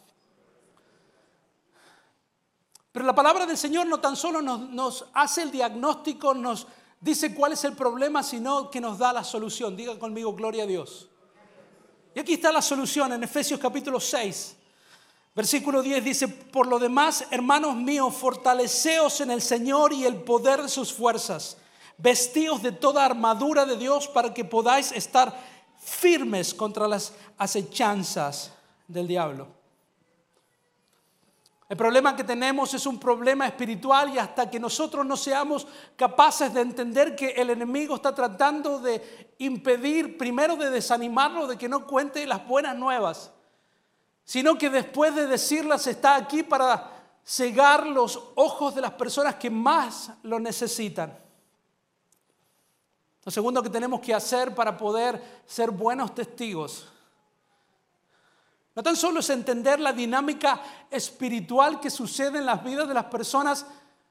Pero 2.91 3.07
la 3.07 3.15
palabra 3.15 3.47
del 3.47 3.57
Señor 3.57 3.87
no 3.87 4.01
tan 4.01 4.17
solo 4.17 4.43
nos, 4.43 4.59
nos 4.59 5.07
hace 5.15 5.43
el 5.43 5.53
diagnóstico, 5.53 6.35
nos 6.35 6.67
dice 7.01 7.35
cuál 7.35 7.53
es 7.53 7.65
el 7.65 7.75
problema, 7.75 8.23
sino 8.23 8.71
que 8.71 8.81
nos 8.81 8.99
da 8.99 9.13
la 9.13 9.25
solución. 9.25 9.77
Diga 9.77 9.99
conmigo, 9.99 10.35
gloria 10.35 10.65
a 10.65 10.67
Dios. 10.67 11.09
Y 12.15 12.21
aquí 12.21 12.35
está 12.35 12.51
la 12.51 12.63
solución 12.63 13.13
en 13.13 13.23
Efesios 13.23 13.61
capítulo 13.61 14.01
6. 14.01 14.57
Versículo 15.35 15.83
10 15.83 16.05
dice, 16.05 16.27
por 16.27 16.67
lo 16.67 16.79
demás, 16.81 17.27
hermanos 17.31 17.77
míos, 17.77 18.15
fortaleceos 18.15 19.21
en 19.21 19.31
el 19.31 19.41
Señor 19.41 19.93
y 19.93 20.05
el 20.05 20.17
poder 20.17 20.63
de 20.63 20.69
sus 20.69 20.93
fuerzas. 20.93 21.59
Vestíos 21.97 22.63
de 22.63 22.73
toda 22.73 23.05
armadura 23.05 23.65
de 23.65 23.77
Dios 23.77 24.09
para 24.09 24.35
que 24.35 24.45
podáis 24.45 24.91
estar 24.91 25.39
firmes 25.79 26.53
contra 26.53 26.89
las 26.89 27.13
acechanzas 27.37 28.53
del 28.89 29.07
diablo. 29.07 29.58
El 31.69 31.77
problema 31.77 32.17
que 32.17 32.25
tenemos 32.25 32.73
es 32.73 32.87
un 32.87 32.99
problema 32.99 33.47
espiritual 33.47 34.15
y 34.15 34.19
hasta 34.19 34.49
que 34.49 34.59
nosotros 34.59 35.05
no 35.05 35.19
seamos 35.19 35.67
capaces 35.97 36.55
de 36.55 36.63
entender 36.63 37.15
que 37.15 37.29
el 37.33 37.51
enemigo 37.51 37.97
está 37.97 38.15
tratando 38.15 38.79
de 38.79 39.35
impedir, 39.39 40.17
primero 40.17 40.57
de 40.57 40.71
desanimarlo, 40.71 41.47
de 41.47 41.59
que 41.59 41.69
no 41.69 41.87
cuente 41.87 42.27
las 42.27 42.47
buenas 42.49 42.75
nuevas, 42.75 43.33
sino 44.25 44.57
que 44.57 44.71
después 44.71 45.15
de 45.15 45.27
decirlas 45.27 45.87
está 45.87 46.17
aquí 46.17 46.43
para 46.43 46.91
cegar 47.23 47.87
los 47.87 48.19
ojos 48.37 48.75
de 48.75 48.81
las 48.81 48.93
personas 48.93 49.35
que 49.35 49.51
más 49.51 50.11
lo 50.23 50.41
necesitan. 50.41 51.19
Lo 53.27 53.31
segundo 53.31 53.63
que 53.63 53.69
tenemos 53.69 54.01
que 54.01 54.15
hacer 54.15 54.55
para 54.55 54.75
poder 54.75 55.43
ser 55.45 55.71
buenos 55.71 56.15
testigos 56.15 56.89
no 58.79 58.85
tan 58.85 58.95
solo 58.95 59.19
es 59.19 59.31
entender 59.31 59.81
la 59.81 59.93
dinámica 59.93 60.61
espiritual 60.89 61.81
que 61.81 61.91
sucede 61.91 62.39
en 62.39 62.47
las 62.47 62.63
vidas 62.63 62.87
de 62.87 62.95
las 62.95 63.07
personas, 63.07 63.67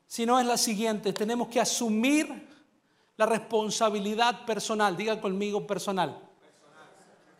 sino 0.05 0.37
es 0.41 0.45
la 0.45 0.57
siguiente, 0.57 1.13
tenemos 1.13 1.47
que 1.47 1.61
asumir 1.61 2.49
la 3.15 3.25
responsabilidad 3.25 4.45
personal, 4.45 4.97
diga 4.97 5.21
conmigo 5.21 5.65
personal, 5.65 6.19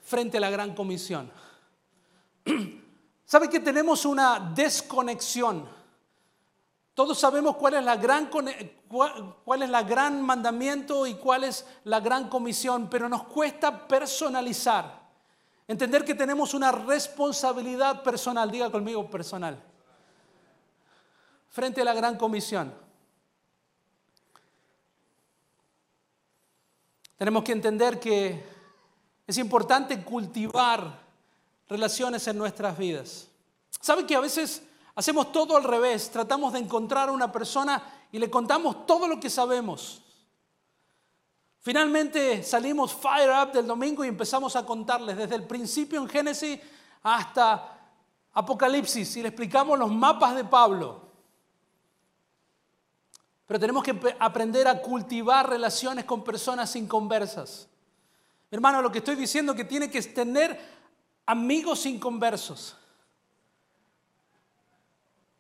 frente 0.06 0.38
a 0.38 0.40
la 0.40 0.50
gran 0.50 0.74
comisión. 0.74 1.30
¿Sabe 3.26 3.50
que 3.50 3.60
tenemos 3.60 4.06
una 4.06 4.54
desconexión? 4.56 5.68
Todos 6.94 7.20
sabemos 7.20 7.58
cuál 7.58 7.74
es 7.74 7.84
la 7.84 7.98
gran 7.98 8.30
cuál 9.44 9.64
es 9.64 9.70
la 9.70 9.84
gran 9.84 10.22
mandamiento 10.22 11.06
y 11.06 11.16
cuál 11.16 11.44
es 11.44 11.66
la 11.84 12.00
gran 12.00 12.30
comisión, 12.30 12.90
pero 12.90 13.10
nos 13.10 13.24
cuesta 13.24 13.86
personalizar. 13.86 14.97
Entender 15.68 16.06
que 16.06 16.16
tenemos 16.16 16.54
una 16.54 16.72
responsabilidad 16.72 18.02
personal, 18.02 18.50
diga 18.50 18.72
conmigo 18.72 19.10
personal, 19.10 19.62
frente 21.50 21.82
a 21.82 21.86
la 21.86 21.94
gran 21.94 22.18
comisión. 22.18 22.74
Tenemos 27.18 27.44
que 27.44 27.52
entender 27.52 28.00
que 28.00 28.46
es 29.26 29.38
importante 29.38 30.04
cultivar 30.04 31.00
relaciones 31.68 32.26
en 32.28 32.38
nuestras 32.38 32.78
vidas. 32.78 33.28
¿Sabe 33.82 34.06
que 34.06 34.16
a 34.16 34.22
veces 34.22 34.64
hacemos 34.96 35.32
todo 35.34 35.58
al 35.58 35.64
revés? 35.64 36.10
Tratamos 36.10 36.54
de 36.54 36.60
encontrar 36.60 37.10
a 37.10 37.12
una 37.12 37.32
persona 37.32 37.84
y 38.12 38.20
le 38.20 38.30
contamos 38.30 38.86
todo 38.86 39.08
lo 39.08 39.20
que 39.20 39.30
sabemos. 39.30 40.02
Finalmente 41.68 42.44
salimos 42.44 42.94
fire 42.94 43.30
up 43.30 43.52
del 43.52 43.68
domingo 43.68 44.06
y 44.06 44.08
empezamos 44.08 44.56
a 44.56 44.66
contarles 44.66 45.18
desde 45.18 45.36
el 45.36 45.44
principio 45.44 46.00
en 46.00 46.08
Génesis 46.08 46.58
hasta 47.04 47.78
Apocalipsis 48.32 49.18
y 49.18 49.22
le 49.22 49.28
explicamos 49.28 49.78
los 49.78 49.92
mapas 49.92 50.34
de 50.38 50.46
Pablo. 50.46 51.02
Pero 53.46 53.60
tenemos 53.60 53.84
que 53.84 54.16
aprender 54.18 54.66
a 54.66 54.82
cultivar 54.82 55.50
relaciones 55.50 56.06
con 56.06 56.24
personas 56.24 56.74
inconversas. 56.78 57.68
Hermano, 58.50 58.82
lo 58.82 58.90
que 58.90 59.00
estoy 59.00 59.16
diciendo 59.16 59.52
es 59.52 59.58
que 59.58 59.66
tiene 59.66 59.92
que 59.92 60.02
tener 60.04 60.58
amigos 61.26 61.86
inconversos. 61.86 62.78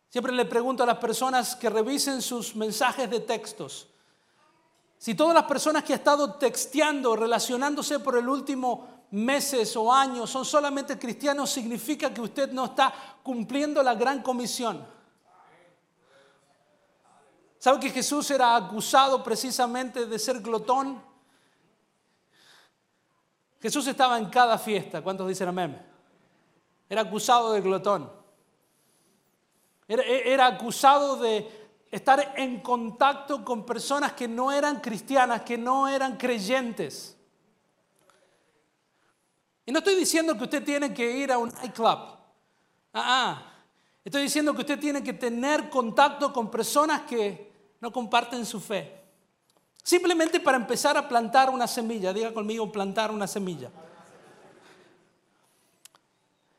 Siempre 0.09 0.33
le 0.33 0.43
pregunto 0.43 0.83
a 0.83 0.87
las 0.87 0.97
personas 0.97 1.55
que 1.55 1.69
revisen 1.69 2.21
sus 2.21 2.53
mensajes 2.53 3.09
de 3.09 3.21
textos. 3.21 3.87
Si 4.97 5.13
todas 5.13 5.33
las 5.33 5.43
personas 5.43 5.83
que 5.83 5.93
han 5.93 5.99
estado 5.99 6.33
texteando, 6.35 7.15
relacionándose 7.15 7.99
por 7.99 8.17
el 8.17 8.27
último 8.27 9.05
meses 9.11 9.75
o 9.77 9.93
años 9.93 10.29
son 10.29 10.43
solamente 10.43 10.97
cristianos, 10.97 11.49
significa 11.49 12.13
que 12.13 12.21
usted 12.21 12.51
no 12.51 12.65
está 12.65 12.93
cumpliendo 13.23 13.81
la 13.83 13.95
gran 13.95 14.21
comisión. 14.21 14.85
¿Sabe 17.59 17.79
que 17.79 17.89
Jesús 17.89 18.29
era 18.31 18.55
acusado 18.55 19.23
precisamente 19.23 20.05
de 20.05 20.19
ser 20.19 20.39
glotón? 20.41 21.01
Jesús 23.59 23.87
estaba 23.87 24.17
en 24.17 24.29
cada 24.29 24.57
fiesta. 24.57 25.01
¿Cuántos 25.01 25.27
dicen 25.27 25.49
amén? 25.49 25.81
Era 26.89 27.01
acusado 27.01 27.51
de 27.53 27.61
glotón. 27.61 28.11
Era, 29.87 30.47
acusado 30.47 31.17
de 31.17 31.66
estar 31.97 32.33
en 32.37 32.61
contacto 32.61 33.43
con 33.43 33.65
personas 33.65 34.13
que 34.13 34.27
no 34.27 34.51
eran 34.51 34.79
cristianas, 34.79 35.41
que 35.41 35.57
no 35.57 35.87
eran 35.87 36.17
creyentes. 36.17 37.17
Y 39.65 39.71
no 39.71 39.79
estoy 39.79 39.95
diciendo 39.95 40.37
que 40.37 40.45
usted 40.45 40.63
tiene 40.63 40.93
que 40.93 41.11
ir 41.17 41.31
a 41.31 41.37
un 41.37 41.49
nightclub. 41.49 42.15
Ah, 42.93 42.93
ah, 42.93 43.53
Estoy 44.07 44.21
diciendo 44.21 44.53
que 44.53 44.61
usted 44.61 44.79
tiene 44.79 45.03
que 45.03 45.11
tener 45.11 45.69
contacto 45.69 46.31
con 46.31 46.49
personas 46.49 47.01
que 47.01 47.51
no 47.81 47.91
comparten 47.91 48.45
su 48.45 48.61
fe. 48.61 49.01
Simplemente 49.83 50.39
para 50.39 50.55
empezar 50.55 50.95
a 50.95 51.09
plantar 51.09 51.49
una 51.49 51.67
semilla. 51.67 52.13
Diga 52.13 52.33
conmigo, 52.33 52.71
plantar 52.71 53.11
una 53.11 53.27
semilla. 53.27 53.69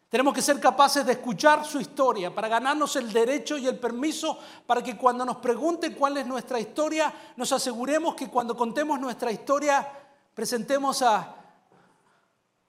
Tenemos 0.09 0.33
que 0.33 0.43
ser 0.43 0.59
capaces 0.59 1.05
de 1.05 1.13
escuchar 1.13 1.65
su 1.65 1.81
historia 1.81 2.35
para 2.35 2.49
ganarnos 2.49 2.97
el 2.97 3.13
derecho 3.13 3.59
y 3.59 3.67
el 3.67 3.79
permiso 3.79 4.39
para 4.67 4.83
que 4.83 4.97
cuando 4.97 5.25
nos 5.25 5.37
pregunte 5.37 5.95
cuál 5.95 6.17
es 6.17 6.27
nuestra 6.27 6.59
historia, 6.59 7.13
nos 7.37 7.53
aseguremos 7.53 8.15
que 8.15 8.29
cuando 8.29 8.57
contemos 8.57 8.99
nuestra 8.99 9.31
historia, 9.31 9.87
presentemos 10.35 11.03
a 11.03 11.39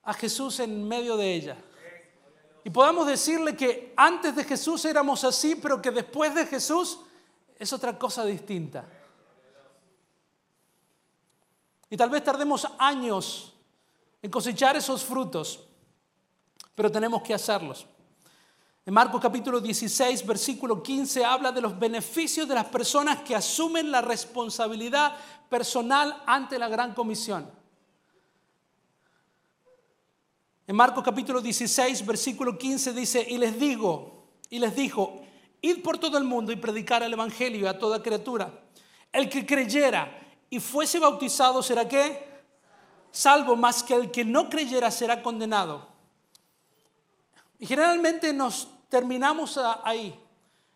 a 0.09 0.13
Jesús 0.13 0.59
en 0.59 0.87
medio 0.87 1.17
de 1.17 1.35
ella. 1.35 1.57
Y 2.63 2.71
podamos 2.71 3.05
decirle 3.05 3.55
que 3.55 3.93
antes 3.95 4.35
de 4.35 4.43
Jesús 4.43 4.83
éramos 4.85 5.23
así, 5.23 5.55
pero 5.55 5.79
que 5.79 5.91
después 5.91 6.33
de 6.33 6.47
Jesús 6.47 6.99
es 7.57 7.71
otra 7.73 7.97
cosa 7.97 8.25
distinta. 8.25 8.85
Y 11.91 11.95
tal 11.95 12.09
vez 12.09 12.23
tardemos 12.23 12.67
años 12.79 13.53
en 14.21 14.31
cosechar 14.31 14.75
esos 14.75 15.03
frutos, 15.03 15.67
pero 16.79 16.89
tenemos 16.89 17.21
que 17.21 17.33
hacerlos. 17.33 17.85
En 18.85 18.93
Marcos 18.93 19.19
capítulo 19.19 19.59
16, 19.59 20.25
versículo 20.25 20.81
15, 20.81 21.25
habla 21.25 21.51
de 21.51 21.59
los 21.59 21.77
beneficios 21.77 22.47
de 22.47 22.55
las 22.55 22.67
personas 22.67 23.19
que 23.19 23.35
asumen 23.35 23.91
la 23.91 23.99
responsabilidad 23.99 25.13
personal 25.49 26.23
ante 26.25 26.57
la 26.57 26.69
gran 26.69 26.93
comisión. 26.93 27.51
En 30.65 30.73
Marcos 30.73 31.03
capítulo 31.03 31.41
16, 31.41 32.05
versículo 32.05 32.57
15 32.57 32.93
dice, 32.93 33.27
y 33.27 33.37
les 33.37 33.59
digo, 33.59 34.29
y 34.49 34.59
les 34.59 34.73
dijo, 34.73 35.19
id 35.59 35.83
por 35.83 35.97
todo 35.97 36.17
el 36.17 36.23
mundo 36.23 36.53
y 36.53 36.55
predicar 36.55 37.03
el 37.03 37.11
Evangelio 37.11 37.67
a 37.67 37.77
toda 37.77 38.01
criatura. 38.01 38.57
El 39.11 39.27
que 39.27 39.45
creyera 39.45 40.17
y 40.49 40.61
fuese 40.61 40.97
bautizado 40.97 41.61
será 41.61 41.89
qué? 41.89 42.25
Salvo, 43.11 43.57
más 43.57 43.83
que 43.83 43.95
el 43.95 44.11
que 44.11 44.23
no 44.23 44.49
creyera 44.49 44.89
será 44.91 45.21
condenado. 45.21 45.88
Y 47.59 47.67
generalmente 47.67 48.33
nos 48.33 48.67
terminamos 48.89 49.59
ahí. 49.83 50.17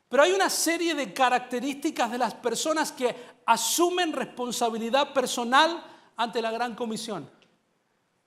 Pero 0.10 0.24
hay 0.24 0.34
una 0.34 0.50
serie 0.50 0.94
de 0.94 1.12
características 1.12 2.12
de 2.12 2.20
las 2.20 2.36
personas 2.36 2.92
que 2.92 3.16
asumen 3.46 4.14
responsabilidad 4.14 5.14
personal 5.14 5.84
ante 6.16 6.42
la 6.42 6.52
gran 6.52 6.76
comisión. 6.76 7.28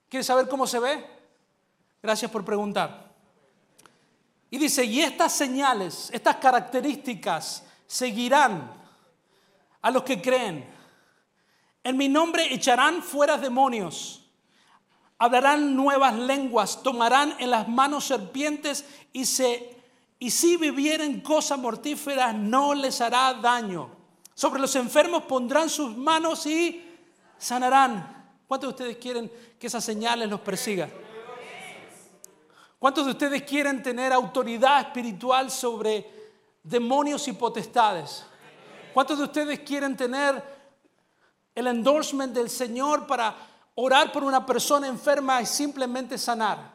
¿Quieres 0.09 0.27
saber 0.27 0.49
cómo 0.49 0.67
se 0.67 0.81
ve? 0.81 1.07
Gracias 2.03 2.31
por 2.31 2.45
preguntar. 2.45 3.13
Y 4.51 4.59
dice, 4.59 4.85
y 4.85 5.01
estas 5.01 5.33
señales, 5.33 6.11
estas 6.13 6.37
características 6.37 7.65
seguirán 7.87 8.73
a 9.83 9.91
los 9.91 10.03
que 10.03 10.21
creen. 10.21 10.69
En 11.85 11.97
mi 11.97 12.09
nombre 12.09 12.53
echarán 12.53 13.03
fuera 13.03 13.37
demonios, 13.37 14.26
hablarán 15.19 15.75
nuevas 15.75 16.15
lenguas, 16.15 16.83
tomarán 16.83 17.35
en 17.39 17.51
las 17.51 17.69
manos 17.69 18.05
serpientes 18.05 18.85
y, 19.13 19.25
si 19.25 20.57
vivieren 20.57 21.21
cosas 21.21 21.59
mortíferas 21.59 22.35
no 22.35 22.75
les 22.75 23.01
hará 23.01 23.35
daño. 23.35 23.91
Sobre 24.35 24.61
los 24.61 24.77
enfermos 24.77 25.23
pondrán 25.23 25.71
sus 25.71 25.97
manos 25.97 26.47
y 26.47 26.85
sanarán. 27.39 28.15
¿Cuántos 28.47 28.69
de 28.69 28.73
ustedes 28.73 28.97
quieren 28.99 29.33
que 29.59 29.67
esas 29.67 29.85
señales 29.85 30.29
los 30.29 30.41
persigan? 30.41 30.93
¿Cuántos 32.79 33.07
de 33.07 33.13
ustedes 33.13 33.43
quieren 33.43 33.83
tener 33.83 34.13
autoridad 34.13 34.81
espiritual 34.81 35.51
sobre 35.51 36.07
demonios 36.63 37.27
y 37.27 37.33
potestades? 37.33 38.25
¿Cuántos 38.93 39.19
de 39.19 39.25
ustedes 39.25 39.61
quieren 39.61 39.97
tener 39.97 40.43
el 41.55 41.67
endorsement 41.67 42.35
del 42.35 42.51
Señor 42.51 43.07
para 43.07 43.35
orar 43.77 44.11
por 44.11 44.25
una 44.25 44.45
persona 44.45 44.89
enferma 44.89 45.41
y 45.41 45.47
simplemente 45.47 46.19
sanar? 46.19 46.75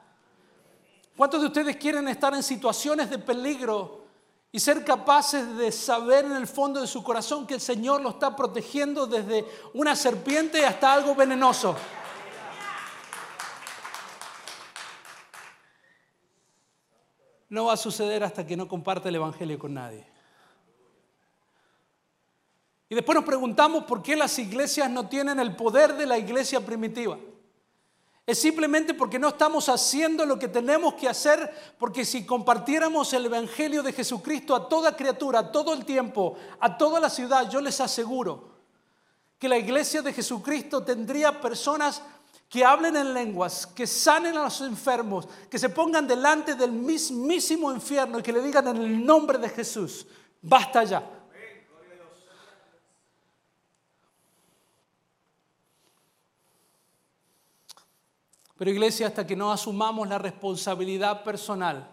¿Cuántos 1.17 1.41
de 1.41 1.47
ustedes 1.47 1.75
quieren 1.75 2.07
estar 2.07 2.33
en 2.33 2.41
situaciones 2.41 3.09
de 3.09 3.19
peligro 3.19 4.05
y 4.51 4.59
ser 4.59 4.85
capaces 4.85 5.57
de 5.57 5.71
saber 5.71 6.25
en 6.25 6.37
el 6.37 6.47
fondo 6.47 6.79
de 6.79 6.87
su 6.87 7.03
corazón 7.03 7.45
que 7.45 7.55
el 7.55 7.61
Señor 7.61 8.01
lo 8.01 8.11
está 8.11 8.35
protegiendo 8.35 9.05
desde 9.05 9.45
una 9.73 9.95
serpiente 9.95 10.65
hasta 10.65 10.93
algo 10.93 11.13
venenoso? 11.13 11.75
no 17.51 17.65
va 17.65 17.73
a 17.73 17.77
suceder 17.77 18.23
hasta 18.23 18.47
que 18.47 18.55
no 18.55 18.65
comparte 18.69 19.09
el 19.09 19.15
Evangelio 19.15 19.59
con 19.59 19.73
nadie. 19.73 20.11
Y 22.91 22.95
después 22.95 23.15
nos 23.15 23.23
preguntamos 23.23 23.86
por 23.86 24.04
qué 24.04 24.17
las 24.17 24.38
iglesias 24.38 24.89
no 24.89 25.08
tienen 25.08 25.39
el 25.39 25.56
poder 25.56 25.95
de 25.95 26.06
la 26.06 26.17
iglesia 26.17 26.60
primitiva. 26.60 27.17
Es 28.25 28.41
simplemente 28.41 28.93
porque 28.93 29.17
no 29.17 29.30
estamos 29.30 29.69
haciendo 29.69 30.25
lo 30.25 30.38
que 30.38 30.49
tenemos 30.49 30.95
que 30.95 31.08
hacer, 31.08 31.73
porque 31.80 32.04
si 32.04 32.25
compartiéramos 32.25 33.13
el 33.13 33.27
Evangelio 33.27 33.82
de 33.82 33.93
Jesucristo 33.93 34.54
a 34.54 34.67
toda 34.67 34.97
criatura, 34.97 35.54
todo 35.54 35.71
el 35.73 35.86
tiempo, 35.86 36.36
a 36.60 36.77
toda 36.77 36.99
la 36.99 37.10
ciudad, 37.10 37.49
yo 37.49 37.62
les 37.62 37.80
aseguro 37.80 38.56
que 39.39 39.47
la 39.47 39.58
iglesia 39.58 40.01
de 40.01 40.12
Jesucristo 40.12 40.84
tendría 40.84 41.39
personas 41.39 42.01
que 42.49 42.65
hablen 42.65 42.97
en 42.97 43.13
lenguas, 43.13 43.67
que 43.67 43.88
sanen 43.88 44.36
a 44.36 44.43
los 44.43 44.60
enfermos, 44.60 45.30
que 45.49 45.58
se 45.58 45.69
pongan 45.69 46.06
delante 46.06 46.56
del 46.56 46.73
mismísimo 46.73 47.71
infierno 47.71 48.19
y 48.19 48.21
que 48.21 48.34
le 48.34 48.41
digan 48.41 48.67
en 48.67 48.75
el 48.75 49.06
nombre 49.06 49.38
de 49.38 49.47
Jesús, 49.47 50.06
basta 50.41 50.84
ya. 50.84 51.20
Pero 58.62 58.69
iglesia, 58.69 59.08
hasta 59.08 59.26
que 59.26 59.36
no 59.36 59.52
asumamos 59.52 60.08
la 60.08 60.19
responsabilidad 60.19 61.24
personal 61.24 61.88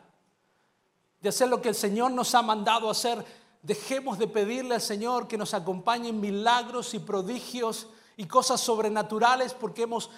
de 1.18 1.30
hacer 1.30 1.48
lo 1.48 1.62
que 1.62 1.70
el 1.70 1.74
Señor 1.74 2.10
nos 2.10 2.34
ha 2.34 2.42
mandado 2.42 2.90
hacer, 2.90 3.24
dejemos 3.62 4.18
de 4.18 4.28
pedirle 4.28 4.74
al 4.74 4.82
Señor 4.82 5.28
que 5.28 5.38
nos 5.38 5.54
acompañe 5.54 6.10
en 6.10 6.20
milagros 6.20 6.92
y 6.92 6.98
prodigios 6.98 7.86
y 8.18 8.26
cosas 8.26 8.60
sobrenaturales 8.60 9.54
porque 9.54 9.84
hemos 9.84 10.10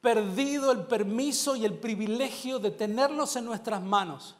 perdido 0.00 0.72
el 0.72 0.86
permiso 0.86 1.56
y 1.56 1.66
el 1.66 1.74
privilegio 1.74 2.58
de 2.58 2.70
tenerlos 2.70 3.36
en 3.36 3.44
nuestras 3.44 3.82
manos. 3.82 4.34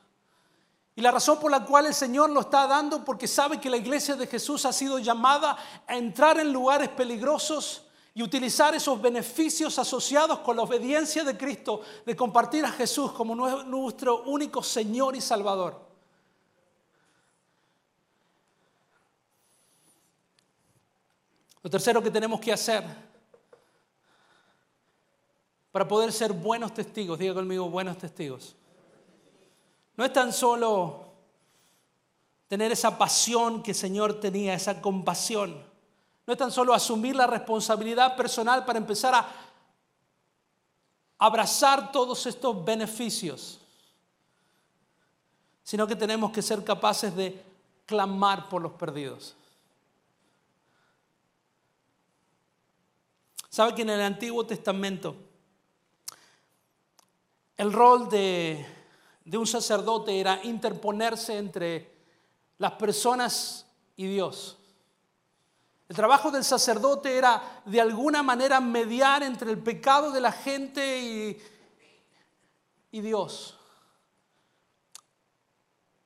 Y 0.96 1.02
la 1.02 1.11
razón 1.11 1.38
por 1.38 1.50
la 1.50 1.66
cual 1.66 1.85
el 1.85 1.94
Señor 1.94 2.31
lo 2.31 2.40
está 2.40 2.66
dando, 2.66 3.04
porque 3.04 3.26
sabe 3.26 3.61
que 3.61 3.68
la 3.68 3.76
iglesia 3.76 4.16
de 4.16 4.26
Jesús 4.26 4.64
ha 4.64 4.72
sido 4.72 4.98
llamada 4.98 5.59
a 5.87 5.96
entrar 5.98 6.40
en 6.40 6.50
lugares 6.50 6.88
peligrosos 6.88 7.83
y 8.18 8.22
utilizar 8.24 8.74
esos 8.74 9.00
beneficios 9.00 9.78
asociados 9.78 10.40
con 10.40 10.57
la 10.57 10.64
obediencia 10.64 11.22
de 11.22 11.38
Cristo, 11.38 11.83
de 12.04 12.16
compartir 12.16 12.64
a 12.64 12.72
Jesús 12.72 13.12
como 13.12 13.33
nuestro 13.33 14.24
único 14.24 14.61
Señor 14.61 15.14
y 15.14 15.20
Salvador. 15.20 15.81
Lo 21.62 21.70
tercero 21.70 22.02
que 22.02 22.11
tenemos 22.11 22.40
que 22.40 22.52
hacer 22.52 22.83
para 25.70 25.87
poder 25.87 26.12
ser 26.12 26.33
buenos 26.33 26.74
testigos, 26.74 27.20
diga 27.20 27.35
conmigo 27.35 27.70
buenos 27.70 27.98
testigos, 27.98 28.57
no 29.96 30.04
es 30.04 30.12
tan 30.12 30.33
solo 30.33 31.04
tener 32.48 32.72
esa 32.72 32.98
pasión 32.98 33.62
que 33.62 33.70
el 33.70 33.76
Señor 33.76 34.18
tenía, 34.18 34.54
esa 34.54 34.83
compasión 34.83 35.67
no 36.28 36.34
es 36.34 36.38
tan 36.38 36.52
solo 36.52 36.74
asumir 36.74 37.16
la 37.16 37.26
responsabilidad 37.26 38.14
personal 38.14 38.66
para 38.66 38.78
empezar 38.78 39.14
a 39.14 39.26
abrazar 41.16 41.90
todos 41.90 42.26
estos 42.26 42.62
beneficios, 42.66 43.58
sino 45.62 45.86
que 45.86 45.96
tenemos 45.96 46.30
que 46.30 46.42
ser 46.42 46.62
capaces 46.62 47.16
de 47.16 47.42
clamar 47.86 48.46
por 48.50 48.60
los 48.60 48.72
perdidos. 48.72 49.34
¿Sabe 53.48 53.74
que 53.74 53.80
en 53.80 53.88
el 53.88 54.02
Antiguo 54.02 54.44
Testamento 54.44 55.16
el 57.56 57.72
rol 57.72 58.06
de, 58.10 58.66
de 59.24 59.38
un 59.38 59.46
sacerdote 59.46 60.20
era 60.20 60.44
interponerse 60.44 61.38
entre 61.38 61.90
las 62.58 62.72
personas 62.72 63.64
y 63.96 64.08
Dios? 64.08 64.58
El 65.88 65.96
trabajo 65.96 66.31
del 66.31 66.44
sacerdote 66.44 67.16
era 67.16 67.62
de 67.64 67.81
alguna 67.81 68.22
manera 68.22 68.61
mediar 68.61 69.22
entre 69.22 69.51
el 69.51 69.59
pecado 69.59 70.11
de 70.11 70.20
la 70.20 70.33
gente 70.33 71.40
y, 72.90 73.01
Dios. 73.01 73.57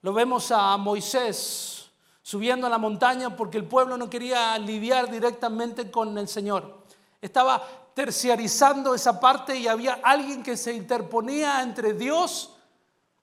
Lo 0.03 0.13
vemos 0.13 0.53
a 0.53 0.77
Moisés 0.77 1.91
subiendo 2.23 2.67
a 2.67 2.71
la 2.71 2.79
montaña 2.79 3.35
porque 3.35 3.59
el 3.59 3.65
pueblo 3.65 3.97
no 3.97 4.09
quería 4.09 4.57
lidiar 4.59 5.11
directamente 5.11 5.91
con 5.91 6.17
el 6.17 6.29
Señor. 6.29 6.85
Estaba 7.21 7.67
terciarizando 7.95 8.95
esa 8.95 9.19
parte 9.19 9.57
y 9.57 9.67
había 9.67 9.95
alguien 10.05 10.43
que 10.43 10.57
se 10.57 10.75
interponía 10.75 11.63
entre 11.63 11.95
Dios 11.95 12.55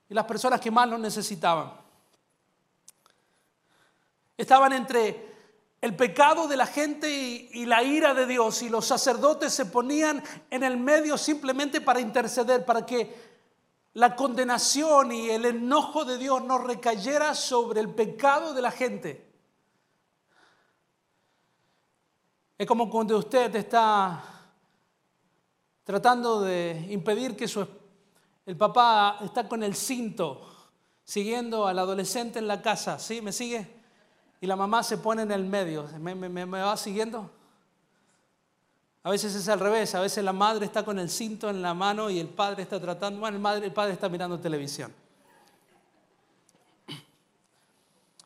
y 0.09 0.13
las 0.13 0.25
personas 0.25 0.59
que 0.59 0.71
más 0.71 0.89
lo 0.89 0.97
necesitaban. 0.97 1.71
Estaban 4.35 4.73
entre 4.73 5.28
el 5.81 5.95
pecado 5.95 6.47
de 6.47 6.57
la 6.57 6.67
gente 6.67 7.09
y, 7.09 7.65
la 7.65 7.83
ira 7.83 8.13
de 8.13 8.25
Dios. 8.25 8.61
Y 8.61 8.69
los 8.69 8.85
sacerdotes 8.85 9.53
se 9.53 9.65
ponían 9.65 10.21
en 10.49 10.63
el 10.63 10.77
medio 10.77 11.17
simplemente 11.17 11.81
para 11.81 12.01
interceder, 12.01 12.65
para 12.65 12.85
que 12.85 13.29
la 13.93 14.15
condenación 14.15 15.11
y 15.11 15.29
el 15.29 15.45
enojo 15.45 16.05
de 16.05 16.17
Dios 16.17 16.43
no 16.43 16.57
recayera 16.57 17.33
sobre 17.33 17.79
el 17.79 17.89
pecado 17.89 18.53
de 18.53 18.61
la 18.61 18.71
gente. 18.71 19.29
Es 22.57 22.67
como 22.67 22.89
cuando 22.89 23.17
usted 23.17 23.55
está 23.55 24.21
tratando 25.85 26.41
de 26.41 26.87
impedir 26.89 27.35
que 27.37 27.47
su, 27.47 27.65
el 28.45 28.57
papá 28.57 29.19
está 29.23 29.47
con 29.47 29.63
el 29.63 29.75
cinto 29.75 30.45
siguiendo 31.05 31.65
al 31.65 31.79
adolescente 31.79 32.37
en 32.37 32.47
la 32.47 32.61
casa. 32.61 32.99
¿Sí? 32.99 33.21
¿Me 33.21 33.31
sigue? 33.31 33.78
Y 34.41 34.47
la 34.47 34.55
mamá 34.55 34.83
se 34.83 34.97
pone 34.97 35.23
en 35.23 35.31
el 35.31 35.45
medio. 35.45 35.85
¿Me, 35.99 36.45
va 36.45 36.77
siguiendo? 36.77 37.29
A 39.03 39.09
veces 39.09 39.35
es 39.35 39.47
al 39.49 39.59
revés, 39.59 39.95
a 39.95 40.01
veces 40.01 40.23
la 40.23 40.33
madre 40.33 40.65
está 40.65 40.83
con 40.83 40.99
el 40.99 41.09
cinto 41.09 41.49
en 41.49 41.61
la 41.61 41.73
mano 41.73 42.09
y 42.09 42.19
el 42.19 42.27
padre 42.27 42.63
está 42.63 42.79
tratando, 42.79 43.19
bueno, 43.19 43.49
el, 43.49 43.63
el 43.63 43.73
padre 43.73 43.93
está 43.93 44.07
mirando 44.09 44.39
televisión. 44.39 44.93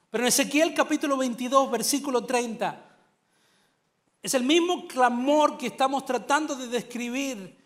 Pero 0.09 0.23
en 0.23 0.27
Ezequiel 0.27 0.73
capítulo 0.75 1.17
22, 1.17 1.71
versículo 1.71 2.23
30, 2.25 2.79
es 4.21 4.33
el 4.35 4.43
mismo 4.43 4.87
clamor 4.87 5.57
que 5.57 5.67
estamos 5.67 6.05
tratando 6.05 6.55
de 6.55 6.67
describir 6.67 7.57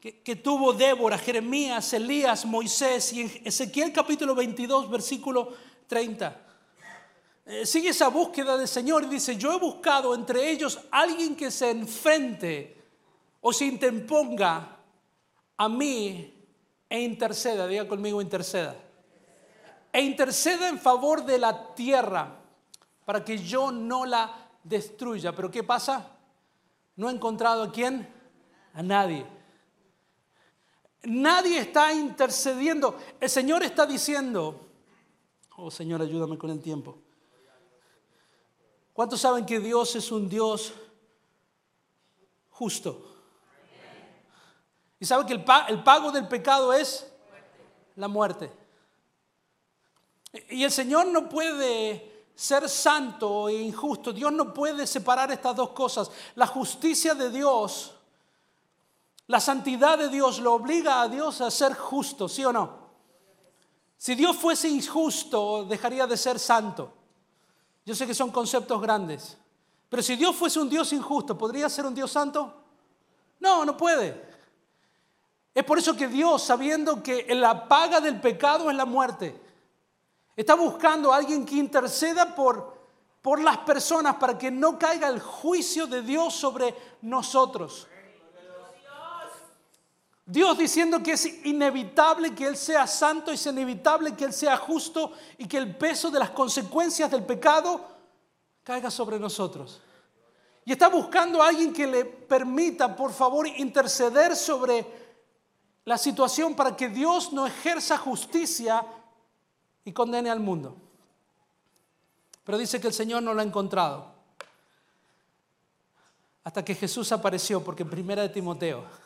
que, 0.00 0.22
que, 0.22 0.36
tuvo 0.36 0.72
Débora, 0.72 1.18
Jeremías, 1.18 1.92
Elías, 1.92 2.44
Moisés 2.44 3.12
y 3.12 3.22
en 3.22 3.32
Ezequiel 3.44 3.92
capítulo 3.92 4.34
22, 4.34 4.90
versículo 4.90 5.54
30. 5.86 6.44
Eh, 7.46 7.66
sigue 7.66 7.90
esa 7.90 8.08
búsqueda 8.08 8.56
del 8.56 8.68
Señor 8.68 9.04
y 9.04 9.08
dice, 9.08 9.36
yo 9.36 9.52
he 9.52 9.58
buscado 9.58 10.14
entre 10.14 10.50
ellos 10.50 10.80
alguien 10.90 11.36
que 11.36 11.50
se 11.50 11.70
enfrente 11.70 12.82
o 13.42 13.52
se 13.52 13.66
interponga 13.66 14.78
a 15.58 15.68
mí 15.68 16.34
e 16.88 17.00
interceda, 17.00 17.66
diga 17.66 17.86
conmigo 17.86 18.22
interceda, 18.22 18.74
e 19.92 20.00
interceda 20.00 20.68
en 20.68 20.78
favor 20.78 21.24
de 21.24 21.38
la 21.38 21.74
tierra 21.74 22.40
para 23.04 23.22
que 23.22 23.36
yo 23.36 23.70
no 23.70 24.06
la 24.06 24.48
destruya. 24.62 25.36
Pero 25.36 25.50
¿qué 25.50 25.62
pasa? 25.62 26.16
No 26.96 27.10
he 27.10 27.12
encontrado 27.12 27.62
a 27.64 27.70
quién, 27.70 28.08
a 28.72 28.82
nadie. 28.82 29.26
Nadie 31.02 31.58
está 31.58 31.92
intercediendo. 31.92 32.98
El 33.20 33.28
Señor 33.28 33.62
está 33.62 33.84
diciendo, 33.84 34.68
oh 35.56 35.70
Señor, 35.70 36.00
ayúdame 36.00 36.38
con 36.38 36.48
el 36.48 36.60
tiempo. 36.60 37.03
¿Cuántos 38.94 39.20
saben 39.20 39.44
que 39.44 39.58
Dios 39.58 39.96
es 39.96 40.12
un 40.12 40.28
Dios 40.28 40.72
justo? 42.48 43.10
Y 45.00 45.04
saben 45.04 45.26
que 45.26 45.32
el, 45.32 45.82
pago 45.82 46.12
del 46.12 46.28
pecado 46.28 46.72
es 46.72 47.12
la 47.96 48.06
muerte. 48.06 48.52
Y 50.48 50.62
el 50.62 50.70
Señor 50.70 51.08
no 51.08 51.28
puede 51.28 52.28
ser 52.36 52.68
santo 52.68 53.48
e 53.48 53.54
injusto. 53.54 54.12
Dios 54.12 54.32
no 54.32 54.54
puede 54.54 54.86
separar 54.86 55.32
estas 55.32 55.56
dos 55.56 55.70
cosas. 55.70 56.12
La 56.36 56.46
justicia 56.46 57.14
de 57.14 57.30
Dios, 57.30 57.96
la 59.26 59.40
santidad 59.40 59.98
de 59.98 60.08
Dios 60.08 60.38
lo 60.38 60.54
obliga 60.54 61.02
a 61.02 61.08
Dios 61.08 61.40
a 61.40 61.50
ser 61.50 61.74
justo, 61.74 62.28
¿sí 62.28 62.44
o 62.44 62.52
no? 62.52 62.84
Si 63.96 64.14
Dios 64.14 64.36
fuese 64.36 64.68
injusto, 64.68 65.64
dejaría 65.64 66.06
de 66.06 66.16
ser 66.16 66.38
santo. 66.38 67.03
Yo 67.84 67.94
sé 67.94 68.06
que 68.06 68.14
son 68.14 68.30
conceptos 68.30 68.80
grandes, 68.80 69.36
pero 69.88 70.02
si 70.02 70.16
Dios 70.16 70.34
fuese 70.34 70.58
un 70.58 70.68
Dios 70.68 70.92
injusto, 70.92 71.36
¿podría 71.36 71.68
ser 71.68 71.86
un 71.86 71.94
Dios 71.94 72.10
santo? 72.10 72.52
No, 73.40 73.64
no 73.64 73.76
puede. 73.76 74.34
Es 75.54 75.64
por 75.64 75.78
eso 75.78 75.94
que 75.94 76.08
Dios, 76.08 76.42
sabiendo 76.42 77.02
que 77.02 77.32
la 77.34 77.68
paga 77.68 78.00
del 78.00 78.20
pecado 78.20 78.70
es 78.70 78.76
la 78.76 78.86
muerte, 78.86 79.40
está 80.34 80.54
buscando 80.54 81.12
a 81.12 81.16
alguien 81.16 81.46
que 81.46 81.56
interceda 81.56 82.34
por, 82.34 82.76
por 83.22 83.40
las 83.40 83.58
personas 83.58 84.16
para 84.16 84.36
que 84.36 84.50
no 84.50 84.78
caiga 84.78 85.08
el 85.08 85.20
juicio 85.20 85.86
de 85.86 86.02
Dios 86.02 86.34
sobre 86.34 86.74
nosotros. 87.02 87.86
Dios 90.26 90.56
diciendo 90.56 91.02
que 91.02 91.12
es 91.12 91.44
inevitable 91.44 92.34
que 92.34 92.46
Él 92.46 92.56
sea 92.56 92.86
santo, 92.86 93.30
es 93.30 93.44
inevitable 93.44 94.14
que 94.14 94.24
Él 94.24 94.32
sea 94.32 94.56
justo 94.56 95.12
y 95.36 95.46
que 95.46 95.58
el 95.58 95.76
peso 95.76 96.10
de 96.10 96.18
las 96.18 96.30
consecuencias 96.30 97.10
del 97.10 97.24
pecado 97.24 97.86
caiga 98.62 98.90
sobre 98.90 99.18
nosotros. 99.18 99.82
Y 100.64 100.72
está 100.72 100.88
buscando 100.88 101.42
a 101.42 101.48
alguien 101.48 101.74
que 101.74 101.86
le 101.86 102.06
permita, 102.06 102.96
por 102.96 103.12
favor, 103.12 103.46
interceder 103.46 104.34
sobre 104.34 104.86
la 105.84 105.98
situación 105.98 106.54
para 106.54 106.74
que 106.74 106.88
Dios 106.88 107.34
no 107.34 107.46
ejerza 107.46 107.98
justicia 107.98 108.82
y 109.84 109.92
condene 109.92 110.30
al 110.30 110.40
mundo. 110.40 110.74
Pero 112.44 112.56
dice 112.56 112.80
que 112.80 112.86
el 112.86 112.94
Señor 112.94 113.22
no 113.22 113.34
lo 113.34 113.40
ha 113.42 113.44
encontrado. 113.44 114.14
Hasta 116.44 116.64
que 116.64 116.74
Jesús 116.74 117.12
apareció, 117.12 117.62
porque 117.62 117.82
en 117.82 117.90
primera 117.90 118.22
de 118.22 118.30
Timoteo 118.30 119.03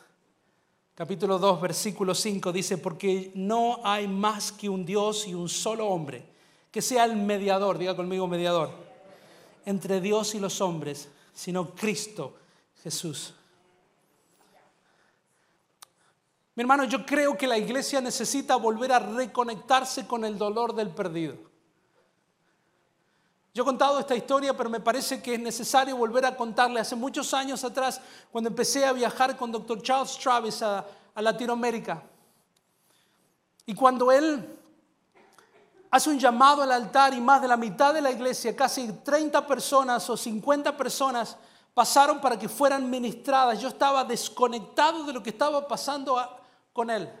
capítulo 0.99 1.39
2, 1.39 1.61
versículo 1.61 2.13
5 2.13 2.51
dice, 2.51 2.77
porque 2.77 3.31
no 3.33 3.79
hay 3.85 4.05
más 4.05 4.51
que 4.51 4.67
un 4.67 4.85
Dios 4.85 5.29
y 5.29 5.33
un 5.33 5.47
solo 5.47 5.87
hombre, 5.87 6.25
que 6.69 6.81
sea 6.81 7.05
el 7.05 7.15
mediador, 7.15 7.77
diga 7.77 7.95
conmigo 7.95 8.27
mediador, 8.27 8.69
entre 9.65 10.01
Dios 10.01 10.35
y 10.35 10.41
los 10.41 10.59
hombres, 10.59 11.07
sino 11.33 11.73
Cristo 11.73 12.35
Jesús. 12.83 13.33
Mi 16.55 16.63
hermano, 16.63 16.83
yo 16.83 17.05
creo 17.05 17.37
que 17.37 17.47
la 17.47 17.57
iglesia 17.57 18.01
necesita 18.01 18.57
volver 18.57 18.91
a 18.91 18.99
reconectarse 18.99 20.05
con 20.05 20.25
el 20.25 20.37
dolor 20.37 20.75
del 20.75 20.89
perdido. 20.89 21.48
Yo 23.59 23.63
he 23.63 23.65
contado 23.65 23.99
esta 23.99 24.15
historia, 24.15 24.55
pero 24.55 24.69
me 24.69 24.79
parece 24.79 25.21
que 25.21 25.33
es 25.33 25.39
necesario 25.41 25.97
volver 25.97 26.25
a 26.25 26.33
contarle. 26.33 26.79
Hace 26.79 26.95
muchos 26.95 27.33
años 27.33 27.61
atrás, 27.65 27.99
cuando 28.31 28.49
empecé 28.49 28.85
a 28.85 28.93
viajar 28.93 29.35
con 29.35 29.51
Dr. 29.51 29.81
Charles 29.81 30.17
Travis 30.17 30.61
a, 30.63 30.85
Latinoamérica, 31.15 32.01
y 33.65 33.75
cuando 33.75 34.13
él 34.13 34.57
hace 35.91 36.09
un 36.09 36.17
llamado 36.17 36.61
al 36.61 36.71
altar 36.71 37.13
y 37.13 37.19
más 37.19 37.41
de 37.41 37.49
la 37.49 37.57
mitad 37.57 37.93
de 37.93 37.99
la 37.99 38.11
iglesia, 38.11 38.55
casi 38.55 38.93
30 38.93 39.45
personas 39.45 40.09
o 40.09 40.15
50 40.15 40.77
personas 40.77 41.35
pasaron 41.73 42.21
para 42.21 42.39
que 42.39 42.47
fueran 42.47 42.89
ministradas, 42.89 43.59
yo 43.59 43.67
estaba 43.67 44.05
desconectado 44.05 45.03
de 45.03 45.11
lo 45.11 45.21
que 45.21 45.31
estaba 45.31 45.67
pasando 45.67 46.17
con 46.71 46.89
él. 46.89 47.11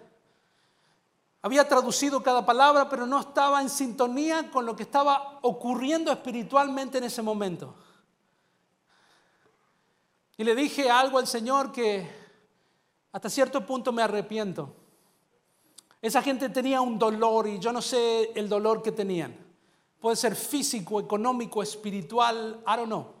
Había 1.41 1.67
traducido 1.67 2.21
cada 2.21 2.45
palabra, 2.45 2.89
pero 2.89 3.07
no 3.07 3.19
estaba 3.19 3.61
en 3.61 3.69
sintonía 3.69 4.51
con 4.51 4.65
lo 4.65 4.75
que 4.75 4.83
estaba 4.83 5.39
ocurriendo 5.41 6.11
espiritualmente 6.11 6.97
en 6.97 7.05
ese 7.05 7.21
momento. 7.21 7.73
Y 10.35 10.43
le 10.43 10.55
dije 10.55 10.89
algo 10.89 11.17
al 11.17 11.27
Señor 11.27 11.71
que 11.71 12.09
hasta 13.11 13.29
cierto 13.29 13.65
punto 13.65 13.91
me 13.91 14.01
arrepiento. 14.01 14.73
Esa 16.01 16.21
gente 16.21 16.49
tenía 16.49 16.81
un 16.81 16.97
dolor 16.97 17.47
y 17.47 17.59
yo 17.59 17.73
no 17.73 17.81
sé 17.81 18.31
el 18.35 18.47
dolor 18.47 18.81
que 18.81 18.91
tenían. 18.91 19.35
Puede 19.99 20.15
ser 20.15 20.35
físico, 20.35 20.99
económico, 20.99 21.61
espiritual, 21.61 22.63
I 22.65 22.77
don't 22.77 22.85
know. 22.85 23.13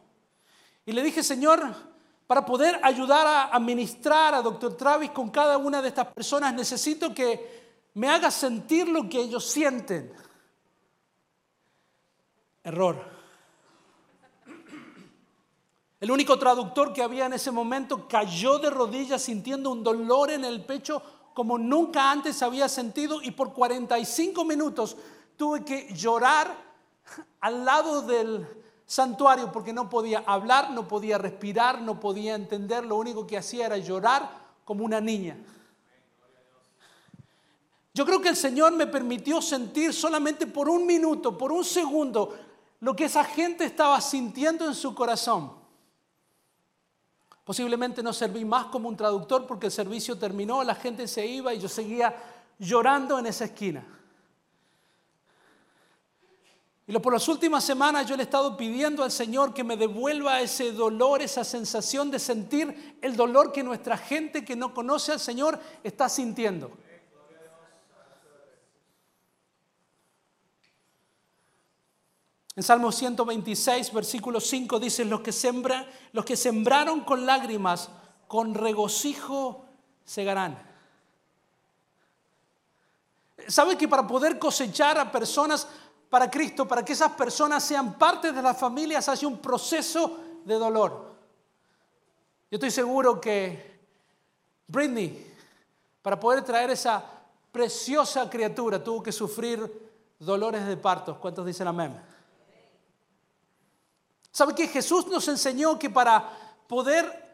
Y 0.85 0.91
le 0.93 1.03
dije, 1.03 1.23
Señor, 1.23 1.61
para 2.25 2.45
poder 2.45 2.79
ayudar 2.83 3.27
a 3.27 3.45
administrar 3.45 4.35
a 4.35 4.41
Dr. 4.41 4.77
Travis 4.77 5.11
con 5.11 5.29
cada 5.29 5.57
una 5.57 5.81
de 5.81 5.89
estas 5.89 6.07
personas, 6.07 6.53
necesito 6.53 7.13
que 7.13 7.68
me 7.93 8.09
haga 8.09 8.31
sentir 8.31 8.87
lo 8.87 9.09
que 9.09 9.19
ellos 9.19 9.45
sienten. 9.45 10.13
Error. 12.63 13.19
El 15.99 16.11
único 16.11 16.39
traductor 16.39 16.93
que 16.93 17.03
había 17.03 17.25
en 17.25 17.33
ese 17.33 17.51
momento 17.51 18.07
cayó 18.07 18.57
de 18.59 18.69
rodillas 18.69 19.21
sintiendo 19.21 19.71
un 19.71 19.83
dolor 19.83 20.31
en 20.31 20.45
el 20.45 20.63
pecho 20.65 21.01
como 21.33 21.57
nunca 21.57 22.11
antes 22.11 22.41
había 22.41 22.69
sentido 22.69 23.21
y 23.21 23.31
por 23.31 23.53
45 23.53 24.45
minutos 24.45 24.97
tuve 25.35 25.63
que 25.63 25.93
llorar 25.93 26.55
al 27.41 27.65
lado 27.65 28.01
del 28.01 28.47
santuario 28.85 29.51
porque 29.51 29.73
no 29.73 29.89
podía 29.89 30.23
hablar, 30.25 30.71
no 30.71 30.87
podía 30.87 31.17
respirar, 31.17 31.81
no 31.81 31.99
podía 31.99 32.35
entender, 32.35 32.85
lo 32.85 32.95
único 32.95 33.27
que 33.27 33.37
hacía 33.37 33.67
era 33.67 33.77
llorar 33.77 34.29
como 34.65 34.83
una 34.83 34.99
niña. 34.99 35.37
Yo 37.99 38.05
creo 38.05 38.21
que 38.21 38.29
el 38.29 38.37
Señor 38.37 38.71
me 38.71 38.87
permitió 38.87 39.41
sentir 39.41 39.93
solamente 39.93 40.47
por 40.47 40.69
un 40.69 40.85
minuto, 40.85 41.37
por 41.37 41.51
un 41.51 41.65
segundo, 41.65 42.33
lo 42.79 42.95
que 42.95 43.03
esa 43.03 43.25
gente 43.25 43.65
estaba 43.65 43.99
sintiendo 43.99 44.65
en 44.65 44.73
su 44.73 44.95
corazón. 44.95 45.51
Posiblemente 47.43 48.01
no 48.01 48.13
serví 48.13 48.45
más 48.45 48.67
como 48.67 48.87
un 48.87 48.95
traductor 48.95 49.45
porque 49.45 49.65
el 49.65 49.73
servicio 49.73 50.17
terminó, 50.17 50.63
la 50.63 50.75
gente 50.75 51.09
se 51.09 51.27
iba 51.27 51.53
y 51.53 51.59
yo 51.59 51.67
seguía 51.67 52.15
llorando 52.57 53.19
en 53.19 53.25
esa 53.25 53.43
esquina. 53.43 53.85
Y 56.87 56.97
por 56.99 57.11
las 57.11 57.27
últimas 57.27 57.65
semanas 57.65 58.07
yo 58.07 58.15
le 58.15 58.23
he 58.23 58.23
estado 58.23 58.55
pidiendo 58.55 59.03
al 59.03 59.11
Señor 59.11 59.53
que 59.53 59.65
me 59.65 59.75
devuelva 59.75 60.39
ese 60.39 60.71
dolor, 60.71 61.21
esa 61.21 61.43
sensación 61.43 62.09
de 62.11 62.19
sentir 62.19 62.97
el 63.01 63.17
dolor 63.17 63.51
que 63.51 63.61
nuestra 63.61 63.97
gente 63.97 64.45
que 64.45 64.55
no 64.55 64.73
conoce 64.73 65.11
al 65.11 65.19
Señor 65.19 65.59
está 65.83 66.07
sintiendo. 66.07 66.71
En 72.59 72.63
Salmo 72.63 72.91
126, 72.91 73.93
versículo 73.93 74.41
5 74.41 74.81
dice, 74.81 75.05
los 75.05 75.21
que, 75.21 75.31
los 76.11 76.25
que 76.25 76.35
sembraron 76.35 77.05
con 77.05 77.25
lágrimas, 77.25 77.89
con 78.27 78.53
regocijo 78.53 79.63
segarán. 80.03 80.61
¿Sabe 83.47 83.77
que 83.77 83.87
para 83.87 84.05
poder 84.05 84.37
cosechar 84.37 84.97
a 84.97 85.09
personas 85.09 85.69
para 86.09 86.29
Cristo, 86.29 86.67
para 86.67 86.83
que 86.83 86.91
esas 86.91 87.13
personas 87.13 87.63
sean 87.63 87.97
parte 87.97 88.33
de 88.33 88.41
las 88.41 88.57
familias, 88.57 89.07
hace 89.07 89.25
un 89.25 89.37
proceso 89.37 90.19
de 90.43 90.55
dolor? 90.55 91.15
Yo 92.51 92.57
estoy 92.57 92.71
seguro 92.71 93.21
que 93.21 93.79
Britney, 94.67 95.33
para 96.01 96.19
poder 96.19 96.43
traer 96.43 96.71
esa 96.71 97.05
preciosa 97.53 98.29
criatura, 98.29 98.83
tuvo 98.83 99.01
que 99.01 99.13
sufrir 99.13 99.89
dolores 100.19 100.67
de 100.67 100.75
partos. 100.75 101.17
¿Cuántos 101.19 101.45
dicen 101.45 101.65
amén? 101.65 102.18
¿Sabe 104.31 104.53
que 104.55 104.67
Jesús 104.67 105.07
nos 105.07 105.27
enseñó 105.27 105.77
que 105.79 105.89
para 105.89 106.29
poder 106.67 107.27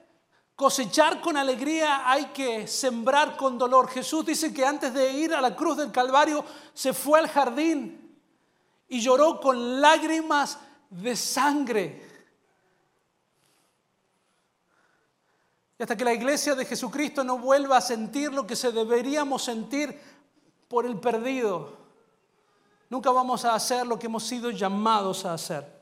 cosechar 0.56 1.20
con 1.22 1.36
alegría 1.36 2.10
hay 2.10 2.28
que 2.28 2.68
sembrar 2.68 3.36
con 3.36 3.58
dolor? 3.58 3.90
Jesús 3.90 4.26
dice 4.26 4.54
que 4.54 4.66
antes 4.66 4.94
de 4.94 5.12
ir 5.12 5.34
a 5.34 5.42
la 5.42 5.56
cruz 5.56 5.78
del 5.78 5.92
Calvario 5.92 6.44
se 6.74 6.94
fue 6.94 7.20
al 7.20 7.28
jardín 7.28 8.20
y 8.88 9.02
lloró 9.02 9.40
con 9.40 9.82
lágrimas 9.82 10.58
de 10.90 11.16
sangre. 11.16 12.16
Y 15.78 15.84
hasta 15.84 15.98
que 15.98 16.06
la 16.06 16.14
iglesia 16.14 16.56
de 16.56 16.66
Jesucristo 16.66 17.24
no 17.24 17.38
vuelva 17.38 17.78
a 17.78 17.82
sentir 17.82 18.32
lo 18.34 18.48
que 18.48 18.56
se 18.56 18.72
deberíamos 18.72 19.44
sentir 19.44 20.00
por 20.70 20.86
el 20.86 20.98
perdido, 21.00 21.78
nunca 22.90 23.12
vamos 23.12 23.44
a 23.44 23.54
hacer 23.54 23.86
lo 23.86 24.00
que 24.00 24.06
hemos 24.06 24.24
sido 24.24 24.52
llamados 24.52 25.26
a 25.26 25.34
hacer. 25.34 25.75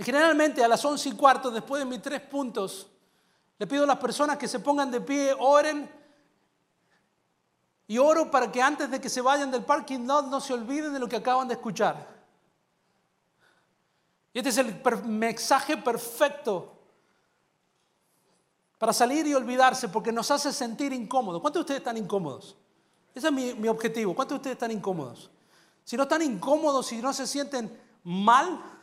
Y 0.00 0.02
generalmente 0.02 0.64
a 0.64 0.68
las 0.68 0.82
once 0.82 1.10
y 1.10 1.12
cuarto, 1.12 1.50
después 1.50 1.78
de 1.78 1.84
mis 1.84 2.00
tres 2.00 2.22
puntos, 2.22 2.88
le 3.58 3.66
pido 3.66 3.84
a 3.84 3.86
las 3.86 3.98
personas 3.98 4.38
que 4.38 4.48
se 4.48 4.58
pongan 4.58 4.90
de 4.90 4.98
pie, 4.98 5.36
oren. 5.38 5.90
Y 7.86 7.98
oro 7.98 8.30
para 8.30 8.50
que 8.50 8.62
antes 8.62 8.90
de 8.90 8.98
que 8.98 9.10
se 9.10 9.20
vayan 9.20 9.50
del 9.50 9.62
parking 9.62 10.06
lot 10.06 10.28
no 10.28 10.40
se 10.40 10.54
olviden 10.54 10.94
de 10.94 10.98
lo 10.98 11.06
que 11.06 11.16
acaban 11.16 11.48
de 11.48 11.52
escuchar. 11.52 12.08
Y 14.32 14.38
este 14.38 14.48
es 14.48 14.56
el 14.56 14.80
mensaje 15.04 15.76
perfecto 15.76 16.72
para 18.78 18.94
salir 18.94 19.26
y 19.26 19.34
olvidarse 19.34 19.90
porque 19.90 20.12
nos 20.12 20.30
hace 20.30 20.50
sentir 20.50 20.94
incómodos. 20.94 21.42
¿Cuántos 21.42 21.60
de 21.60 21.64
ustedes 21.64 21.80
están 21.80 21.98
incómodos? 21.98 22.56
Ese 23.14 23.26
es 23.26 23.32
mi, 23.34 23.52
mi 23.52 23.68
objetivo. 23.68 24.14
¿Cuántos 24.14 24.36
de 24.36 24.38
ustedes 24.38 24.54
están 24.54 24.70
incómodos? 24.70 25.30
Si 25.84 25.94
no 25.94 26.04
están 26.04 26.22
incómodos, 26.22 26.86
si 26.86 27.02
no 27.02 27.12
se 27.12 27.26
sienten 27.26 27.78
mal, 28.02 28.79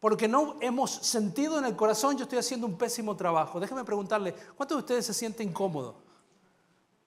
porque 0.00 0.28
no 0.28 0.56
hemos 0.60 0.90
sentido 0.90 1.58
en 1.58 1.64
el 1.64 1.74
corazón, 1.74 2.16
yo 2.16 2.24
estoy 2.24 2.38
haciendo 2.38 2.66
un 2.66 2.78
pésimo 2.78 3.16
trabajo. 3.16 3.58
Déjeme 3.58 3.84
preguntarle, 3.84 4.34
¿cuántos 4.56 4.76
de 4.76 4.80
ustedes 4.80 5.06
se 5.06 5.14
sienten 5.14 5.48
incómodos? 5.48 5.96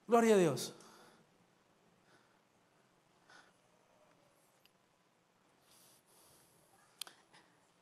Gloria 0.06 0.34
a 0.34 0.38
Dios. 0.38 0.74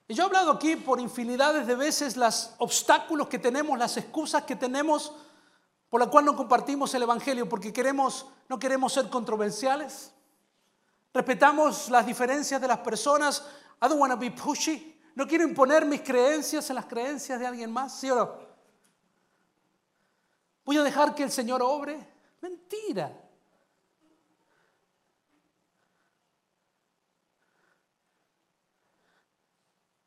Y 0.06 0.14
yo 0.14 0.24
he 0.24 0.26
hablado 0.26 0.50
aquí 0.50 0.74
por 0.74 0.98
infinidades 0.98 1.66
de 1.68 1.76
veces 1.76 2.16
los 2.16 2.50
obstáculos 2.58 3.28
que 3.28 3.38
tenemos, 3.38 3.78
las 3.78 3.96
excusas 3.96 4.42
que 4.42 4.56
tenemos 4.56 5.12
por 5.88 6.00
la 6.00 6.08
cual 6.08 6.24
no 6.24 6.36
compartimos 6.36 6.94
el 6.94 7.02
Evangelio, 7.02 7.48
porque 7.48 7.72
queremos, 7.72 8.26
no 8.48 8.58
queremos 8.58 8.92
ser 8.92 9.08
controversiales. 9.08 10.12
Respetamos 11.12 11.90
las 11.90 12.06
diferencias 12.06 12.60
de 12.60 12.68
las 12.68 12.78
personas. 12.78 13.44
I 13.82 13.88
don't 13.88 14.00
want 14.00 14.12
to 14.12 14.16
be 14.16 14.30
pushy. 14.30 14.89
No 15.14 15.26
quiero 15.26 15.44
imponer 15.44 15.84
mis 15.84 16.00
creencias 16.00 16.68
en 16.70 16.76
las 16.76 16.86
creencias 16.86 17.38
de 17.38 17.46
alguien 17.46 17.70
más, 17.70 17.98
¿sí 17.98 18.10
o 18.10 18.14
no? 18.14 18.50
Voy 20.64 20.76
a 20.76 20.82
dejar 20.82 21.14
que 21.14 21.22
el 21.22 21.30
Señor 21.30 21.62
obre. 21.62 21.98
Mentira. 22.40 23.12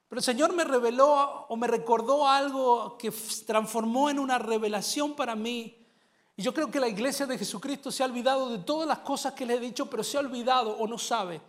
Pero 0.07 0.19
el 0.19 0.23
Señor 0.23 0.53
me 0.53 0.63
reveló 0.63 1.47
o 1.49 1.55
me 1.55 1.67
recordó 1.67 2.27
algo 2.27 2.97
que 2.97 3.11
transformó 3.45 4.09
en 4.09 4.19
una 4.19 4.37
revelación 4.37 5.15
para 5.15 5.35
mí. 5.35 5.87
Y 6.35 6.43
yo 6.43 6.53
creo 6.53 6.69
que 6.69 6.79
la 6.79 6.87
iglesia 6.87 7.25
de 7.25 7.37
Jesucristo 7.37 7.91
se 7.91 8.03
ha 8.03 8.05
olvidado 8.05 8.49
de 8.49 8.59
todas 8.59 8.87
las 8.87 8.99
cosas 8.99 9.33
que 9.33 9.45
le 9.45 9.55
he 9.55 9.59
dicho, 9.59 9.89
pero 9.89 10.03
se 10.03 10.17
ha 10.17 10.19
olvidado 10.19 10.77
o 10.77 10.87
no 10.87 10.97
sabe 10.97 11.41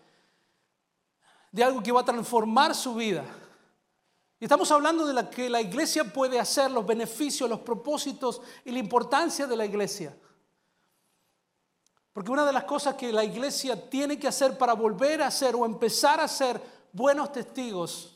de 1.54 1.62
algo 1.62 1.80
que 1.84 1.92
va 1.92 2.00
a 2.00 2.04
transformar 2.04 2.74
su 2.74 2.96
vida. 2.96 3.24
Estamos 4.44 4.70
hablando 4.70 5.06
de 5.06 5.14
lo 5.14 5.30
que 5.30 5.48
la 5.48 5.62
iglesia 5.62 6.04
puede 6.04 6.38
hacer, 6.38 6.70
los 6.70 6.84
beneficios, 6.84 7.48
los 7.48 7.60
propósitos 7.60 8.42
y 8.66 8.72
la 8.72 8.78
importancia 8.78 9.46
de 9.46 9.56
la 9.56 9.64
iglesia. 9.64 10.14
Porque 12.12 12.30
una 12.30 12.44
de 12.44 12.52
las 12.52 12.64
cosas 12.64 12.94
que 12.94 13.10
la 13.10 13.24
iglesia 13.24 13.88
tiene 13.88 14.18
que 14.18 14.28
hacer 14.28 14.58
para 14.58 14.74
volver 14.74 15.22
a 15.22 15.30
ser 15.30 15.56
o 15.56 15.64
empezar 15.64 16.20
a 16.20 16.28
ser 16.28 16.60
buenos 16.92 17.32
testigos 17.32 18.14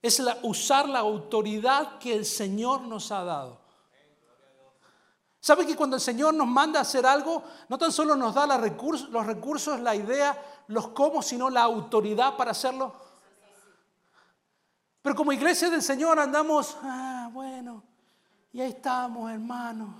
es 0.00 0.22
usar 0.44 0.88
la 0.88 1.00
autoridad 1.00 1.98
que 1.98 2.14
el 2.14 2.24
Señor 2.24 2.82
nos 2.82 3.10
ha 3.10 3.24
dado. 3.24 3.60
¿Sabe 5.40 5.66
que 5.66 5.74
cuando 5.74 5.96
el 5.96 6.02
Señor 6.02 6.34
nos 6.34 6.46
manda 6.46 6.78
a 6.78 6.82
hacer 6.82 7.04
algo, 7.04 7.42
no 7.68 7.76
tan 7.76 7.90
solo 7.90 8.14
nos 8.14 8.32
da 8.32 8.46
los 8.46 9.26
recursos, 9.26 9.80
la 9.80 9.96
idea, 9.96 10.62
los 10.68 10.90
cómo, 10.90 11.20
sino 11.20 11.50
la 11.50 11.64
autoridad 11.64 12.36
para 12.36 12.52
hacerlo? 12.52 13.05
Pero 15.06 15.14
como 15.14 15.30
iglesia 15.30 15.70
del 15.70 15.82
Señor 15.82 16.18
andamos, 16.18 16.76
ah, 16.82 17.30
bueno, 17.32 17.84
y 18.52 18.60
ahí 18.60 18.70
estamos, 18.70 19.30
hermanos. 19.30 19.94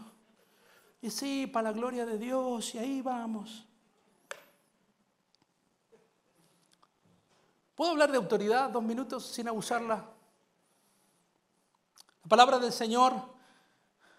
Y 1.01 1.11
sí, 1.11 1.47
para 1.47 1.71
la 1.71 1.73
gloria 1.73 2.05
de 2.05 2.19
Dios, 2.19 2.75
y 2.75 2.79
ahí 2.79 3.03
vamos. 3.03 3.65
¿Puedo 7.77 7.93
hablar 7.93 8.11
de 8.11 8.17
autoridad 8.17 8.69
dos 8.69 8.83
minutos 8.83 9.25
sin 9.27 9.47
abusarla? 9.47 9.95
La 12.25 12.29
palabra 12.29 12.59
del 12.59 12.73
Señor 12.73 13.13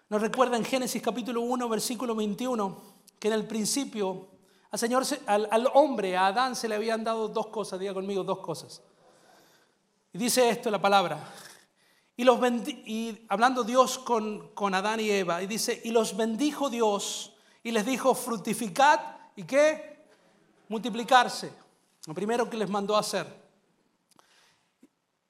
nos 0.08 0.22
recuerda 0.22 0.56
en 0.56 0.64
Génesis 0.64 1.02
capítulo 1.02 1.42
1, 1.42 1.68
versículo 1.68 2.14
21, 2.14 2.80
que 3.18 3.28
en 3.28 3.34
el 3.34 3.46
principio 3.46 4.28
al 4.70 4.78
Señor, 4.78 5.02
al, 5.26 5.48
al 5.50 5.68
hombre, 5.74 6.16
a 6.16 6.28
Adán 6.28 6.56
se 6.56 6.66
le 6.66 6.76
habían 6.76 7.04
dado 7.04 7.28
dos 7.28 7.48
cosas, 7.48 7.78
diga 7.78 7.92
conmigo 7.92 8.24
dos 8.24 8.38
cosas. 8.38 8.80
Dice 10.18 10.48
esto 10.50 10.68
la 10.68 10.80
palabra. 10.80 11.16
Y, 12.16 13.16
hablando 13.28 13.62
Dios 13.62 14.00
con, 14.00 14.48
con 14.48 14.74
Adán 14.74 14.98
y 14.98 15.08
Eva, 15.10 15.40
y 15.40 15.46
dice, 15.46 15.80
y 15.84 15.92
los 15.92 16.16
bendijo 16.16 16.68
Dios 16.68 17.36
y 17.62 17.70
les 17.70 17.86
dijo, 17.86 18.16
fructificad 18.16 18.98
y 19.36 19.44
qué? 19.44 20.04
Multiplicarse. 20.68 21.52
Lo 22.06 22.14
primero 22.14 22.50
que 22.50 22.56
les 22.56 22.68
mandó 22.68 22.96
hacer. 22.96 23.26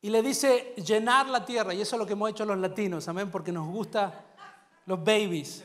Y 0.01 0.09
le 0.09 0.23
dice 0.23 0.75
llenar 0.77 1.29
la 1.29 1.45
tierra, 1.45 1.75
y 1.75 1.83
eso 1.83 1.97
es 1.97 2.01
lo 2.01 2.07
que 2.07 2.15
hemos 2.15 2.31
hecho 2.31 2.47
los 2.47 2.57
latinos, 2.57 3.07
amén, 3.09 3.31
porque 3.31 3.53
nos 3.53 3.69
gusta 3.69 4.25
los 4.87 4.99
babies. 5.05 5.65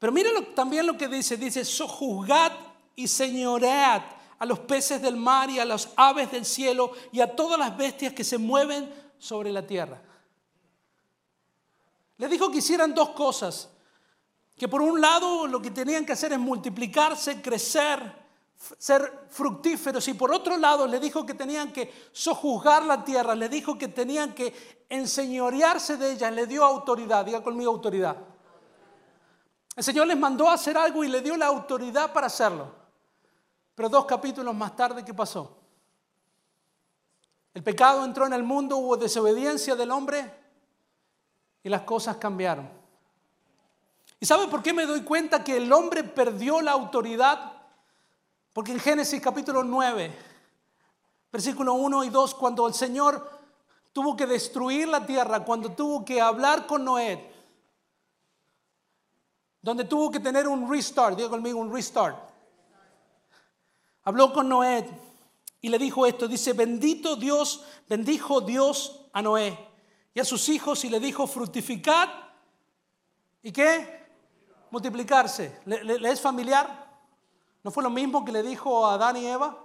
Pero 0.00 0.12
miren 0.12 0.54
también 0.56 0.86
lo 0.86 0.98
que 0.98 1.06
dice, 1.06 1.36
dice, 1.36 1.64
sojuzgad 1.64 2.50
y 2.96 3.06
señoread 3.06 4.02
a 4.38 4.46
los 4.46 4.60
peces 4.60 5.00
del 5.00 5.16
mar 5.16 5.50
y 5.50 5.58
a 5.58 5.64
las 5.64 5.90
aves 5.96 6.30
del 6.30 6.44
cielo 6.44 6.92
y 7.12 7.20
a 7.20 7.34
todas 7.34 7.58
las 7.58 7.76
bestias 7.76 8.12
que 8.12 8.24
se 8.24 8.38
mueven 8.38 8.92
sobre 9.18 9.52
la 9.52 9.66
tierra. 9.66 10.00
Le 12.16 12.28
dijo 12.28 12.50
que 12.50 12.58
hicieran 12.58 12.94
dos 12.94 13.10
cosas, 13.10 13.70
que 14.56 14.68
por 14.68 14.80
un 14.80 15.00
lado 15.00 15.46
lo 15.46 15.60
que 15.60 15.70
tenían 15.70 16.06
que 16.06 16.12
hacer 16.12 16.32
es 16.32 16.38
multiplicarse, 16.38 17.42
crecer, 17.42 18.24
ser 18.78 19.26
fructíferos 19.28 20.06
y 20.08 20.14
por 20.14 20.32
otro 20.32 20.56
lado 20.56 20.86
le 20.86 21.00
dijo 21.00 21.26
que 21.26 21.34
tenían 21.34 21.72
que 21.72 21.92
sojuzgar 22.12 22.84
la 22.84 23.04
tierra, 23.04 23.34
le 23.34 23.48
dijo 23.48 23.76
que 23.76 23.88
tenían 23.88 24.32
que 24.32 24.84
enseñorearse 24.88 25.96
de 25.96 26.12
ella, 26.12 26.30
le 26.30 26.46
dio 26.46 26.64
autoridad, 26.64 27.24
diga 27.24 27.42
conmigo 27.42 27.70
autoridad. 27.70 28.16
El 29.76 29.82
Señor 29.82 30.06
les 30.06 30.16
mandó 30.16 30.48
a 30.48 30.54
hacer 30.54 30.78
algo 30.78 31.02
y 31.02 31.08
le 31.08 31.20
dio 31.20 31.36
la 31.36 31.46
autoridad 31.46 32.12
para 32.12 32.28
hacerlo. 32.28 32.83
Pero 33.74 33.88
dos 33.88 34.04
capítulos 34.04 34.54
más 34.54 34.76
tarde, 34.76 35.04
¿qué 35.04 35.12
pasó? 35.12 35.58
El 37.52 37.62
pecado 37.62 38.04
entró 38.04 38.26
en 38.26 38.32
el 38.32 38.42
mundo, 38.42 38.76
hubo 38.76 38.96
desobediencia 38.96 39.76
del 39.76 39.90
hombre 39.90 40.32
y 41.62 41.68
las 41.68 41.82
cosas 41.82 42.16
cambiaron. 42.16 42.68
¿Y 44.20 44.26
sabe 44.26 44.48
por 44.48 44.62
qué 44.62 44.72
me 44.72 44.86
doy 44.86 45.02
cuenta 45.02 45.44
que 45.44 45.56
el 45.56 45.72
hombre 45.72 46.02
perdió 46.02 46.60
la 46.60 46.72
autoridad? 46.72 47.52
Porque 48.52 48.72
en 48.72 48.80
Génesis 48.80 49.20
capítulo 49.20 49.62
9, 49.62 50.16
versículo 51.32 51.74
1 51.74 52.04
y 52.04 52.08
2, 52.10 52.34
cuando 52.34 52.66
el 52.66 52.74
Señor 52.74 53.30
tuvo 53.92 54.16
que 54.16 54.26
destruir 54.26 54.88
la 54.88 55.04
tierra, 55.04 55.44
cuando 55.44 55.72
tuvo 55.72 56.04
que 56.04 56.20
hablar 56.20 56.66
con 56.66 56.84
Noé, 56.84 57.32
donde 59.62 59.84
tuvo 59.84 60.10
que 60.10 60.20
tener 60.20 60.46
un 60.48 60.70
restart, 60.70 61.16
diga 61.16 61.30
conmigo 61.30 61.58
un 61.58 61.72
restart. 61.72 62.33
Habló 64.04 64.32
con 64.32 64.48
Noé 64.48 64.86
y 65.60 65.68
le 65.68 65.78
dijo 65.78 66.06
esto, 66.06 66.28
dice, 66.28 66.52
bendito 66.52 67.16
Dios, 67.16 67.64
bendijo 67.88 68.40
Dios 68.40 69.00
a 69.12 69.22
Noé 69.22 69.58
y 70.12 70.20
a 70.20 70.24
sus 70.24 70.48
hijos 70.48 70.84
y 70.84 70.90
le 70.90 71.00
dijo, 71.00 71.26
fructificad 71.26 72.08
y 73.42 73.50
qué? 73.50 74.04
Multiplicarse. 74.70 75.60
¿Le, 75.64 76.10
es 76.10 76.20
familiar? 76.20 76.84
¿No 77.62 77.70
fue 77.70 77.82
lo 77.82 77.90
mismo 77.90 78.24
que 78.24 78.32
le 78.32 78.42
dijo 78.42 78.86
a 78.86 78.94
Adán 78.94 79.16
y 79.16 79.26
Eva? 79.26 79.58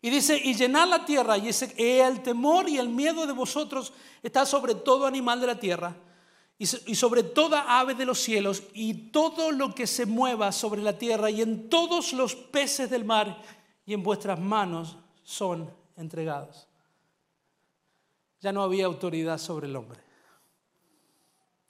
Y 0.00 0.10
dice, 0.10 0.40
y 0.42 0.54
llenar 0.54 0.86
la 0.86 1.04
tierra, 1.04 1.36
y 1.36 1.50
el 1.78 2.22
temor 2.22 2.68
y 2.68 2.78
el 2.78 2.88
miedo 2.88 3.26
de 3.26 3.32
vosotros 3.32 3.92
está 4.22 4.46
sobre 4.46 4.76
todo 4.76 5.06
animal 5.06 5.40
de 5.40 5.46
la 5.48 5.58
tierra 5.58 5.96
y 6.58 6.66
sobre 6.66 7.22
toda 7.22 7.78
ave 7.78 7.94
de 7.94 8.04
los 8.04 8.20
cielos 8.20 8.64
y 8.74 9.10
todo 9.10 9.52
lo 9.52 9.74
que 9.74 9.86
se 9.86 10.06
mueva 10.06 10.50
sobre 10.50 10.82
la 10.82 10.98
tierra 10.98 11.30
y 11.30 11.40
en 11.40 11.70
todos 11.70 12.12
los 12.12 12.34
peces 12.34 12.90
del 12.90 13.04
mar 13.04 13.40
y 13.86 13.94
en 13.94 14.02
vuestras 14.02 14.40
manos 14.40 14.96
son 15.22 15.70
entregados. 15.96 16.66
Ya 18.40 18.52
no 18.52 18.62
había 18.62 18.86
autoridad 18.86 19.38
sobre 19.38 19.68
el 19.68 19.76
hombre. 19.76 20.00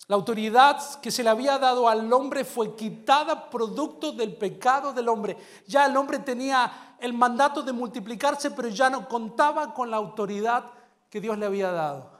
La 0.07 0.17
autoridad 0.17 1.01
que 1.01 1.11
se 1.11 1.23
le 1.23 1.29
había 1.29 1.59
dado 1.59 1.87
al 1.87 2.11
hombre 2.11 2.45
fue 2.45 2.75
quitada 2.75 3.51
producto 3.51 4.13
del 4.13 4.35
pecado 4.37 4.95
del 4.95 5.09
hombre. 5.09 5.37
Ya 5.67 5.85
el 5.85 5.95
hombre 5.99 6.19
tenía 6.21 6.97
el 6.99 7.13
mandato 7.13 7.63
de 7.63 7.73
multiplicarse, 7.73 8.51
pero 8.53 8.69
ya 8.69 8.89
no 8.89 9.07
contaba 9.07 9.75
con 9.75 9.91
la 9.91 9.99
autoridad 9.99 10.65
que 11.11 11.21
Dios 11.21 11.37
le 11.37 11.45
había 11.45 11.73
dado. 11.73 12.18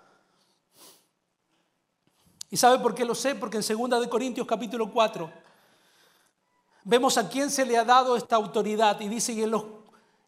¿Y 2.51 2.57
sabe 2.57 2.79
por 2.79 2.95
qué 2.95 3.05
lo 3.05 3.15
sé? 3.15 3.35
Porque 3.35 3.59
en 3.59 3.91
2 3.91 4.01
de 4.01 4.09
Corintios 4.09 4.47
capítulo 4.47 4.91
4 4.91 5.31
vemos 6.85 7.19
a 7.19 7.29
quién 7.29 7.51
se 7.51 7.67
le 7.67 7.77
ha 7.77 7.85
dado 7.85 8.17
esta 8.17 8.37
autoridad 8.37 8.99
y 9.01 9.09
dice, 9.09 9.33
y 9.35 9.43
en, 9.43 9.51
los, 9.51 9.65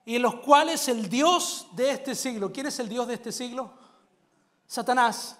y 0.04 0.16
en 0.16 0.22
los 0.22 0.36
cuales 0.36 0.88
el 0.88 1.08
Dios 1.08 1.68
de 1.72 1.90
este 1.90 2.14
siglo, 2.14 2.52
¿quién 2.52 2.66
es 2.66 2.78
el 2.78 2.88
Dios 2.88 3.08
de 3.08 3.14
este 3.14 3.32
siglo? 3.32 3.72
Satanás. 4.66 5.38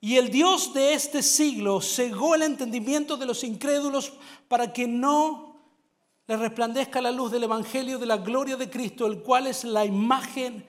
Y 0.00 0.16
el 0.16 0.30
Dios 0.30 0.74
de 0.74 0.94
este 0.94 1.22
siglo 1.22 1.80
cegó 1.80 2.34
el 2.34 2.42
entendimiento 2.42 3.16
de 3.16 3.26
los 3.26 3.44
incrédulos 3.44 4.12
para 4.48 4.72
que 4.72 4.88
no 4.88 5.60
les 6.26 6.38
resplandezca 6.38 7.00
la 7.00 7.12
luz 7.12 7.30
del 7.30 7.44
Evangelio 7.44 7.98
de 7.98 8.06
la 8.06 8.16
gloria 8.16 8.56
de 8.56 8.68
Cristo, 8.68 9.06
el 9.06 9.22
cual 9.22 9.46
es 9.46 9.64
la 9.64 9.84
imagen 9.84 10.68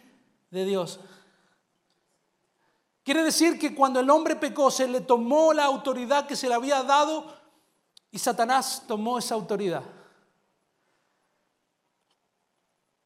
de 0.51 0.65
Dios. 0.65 0.99
Quiere 3.10 3.24
decir 3.24 3.58
que 3.58 3.74
cuando 3.74 4.00
el 4.00 4.10
hombre 4.12 4.36
pecó 4.36 4.69
se 4.69 4.88
le 4.88 5.02
tomó 5.02 5.52
la 5.52 5.65
autoridad 5.65 6.28
que 6.28 6.36
se 6.36 6.48
le 6.48 6.54
había 6.54 6.84
dado 6.84 7.36
y 8.12 8.19
Satanás 8.19 8.84
tomó 8.88 9.17
esa 9.17 9.34
autoridad. 9.34 9.82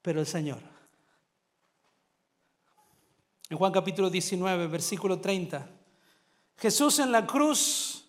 Pero 0.02 0.20
el 0.20 0.28
Señor. 0.28 0.60
En 3.50 3.58
Juan 3.58 3.72
capítulo 3.72 4.10
19, 4.10 4.68
versículo 4.68 5.22
30. 5.22 5.70
Jesús 6.58 7.00
en 7.00 7.10
la 7.10 7.26
cruz, 7.26 8.04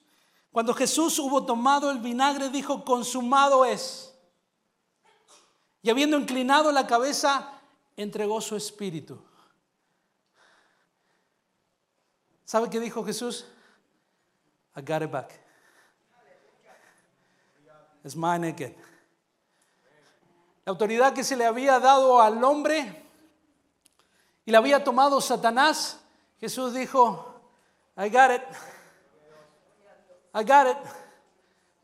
cuando 0.50 0.74
Jesús 0.74 1.20
hubo 1.20 1.46
tomado 1.46 1.92
el 1.92 2.00
vinagre, 2.00 2.50
dijo, 2.50 2.84
consumado 2.84 3.64
es. 3.64 4.12
Y 5.80 5.90
habiendo 5.90 6.18
inclinado 6.18 6.72
la 6.72 6.88
cabeza, 6.88 7.52
entregó 7.96 8.40
su 8.40 8.56
espíritu. 8.56 9.22
¿Sabe 12.44 12.68
qué 12.68 12.78
dijo 12.80 13.04
Jesús? 13.04 13.46
I 14.76 14.82
got 14.82 15.02
it 15.02 15.10
back. 15.10 15.40
It's 18.04 18.14
mine 18.14 18.44
again. 18.44 18.74
La 20.66 20.72
autoridad 20.72 21.14
que 21.14 21.24
se 21.24 21.36
le 21.36 21.44
había 21.44 21.78
dado 21.78 22.20
al 22.20 22.42
hombre 22.42 23.02
y 24.44 24.50
la 24.50 24.58
había 24.58 24.82
tomado 24.84 25.20
Satanás, 25.20 26.00
Jesús 26.38 26.74
dijo, 26.74 27.40
I 27.96 28.08
got 28.08 28.30
it. 28.30 28.42
I 30.34 30.42
got 30.42 30.66
it. 30.66 30.78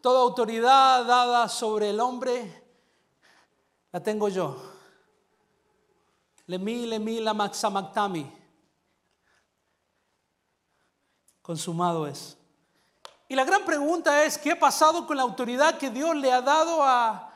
Toda 0.00 0.20
autoridad 0.20 1.04
dada 1.04 1.48
sobre 1.48 1.90
el 1.90 2.00
hombre 2.00 2.64
la 3.92 4.02
tengo 4.02 4.28
yo. 4.28 4.56
Lemi, 6.46 6.86
lemi, 6.86 7.20
la 7.20 7.32
maxamactami. 7.32 8.39
Consumado 11.50 12.06
es. 12.06 12.36
Y 13.28 13.34
la 13.34 13.44
gran 13.44 13.64
pregunta 13.64 14.22
es, 14.22 14.38
¿qué 14.38 14.52
ha 14.52 14.60
pasado 14.60 15.04
con 15.04 15.16
la 15.16 15.24
autoridad 15.24 15.78
que 15.78 15.90
Dios 15.90 16.14
le 16.14 16.30
ha 16.30 16.40
dado 16.40 16.84
a, 16.84 17.34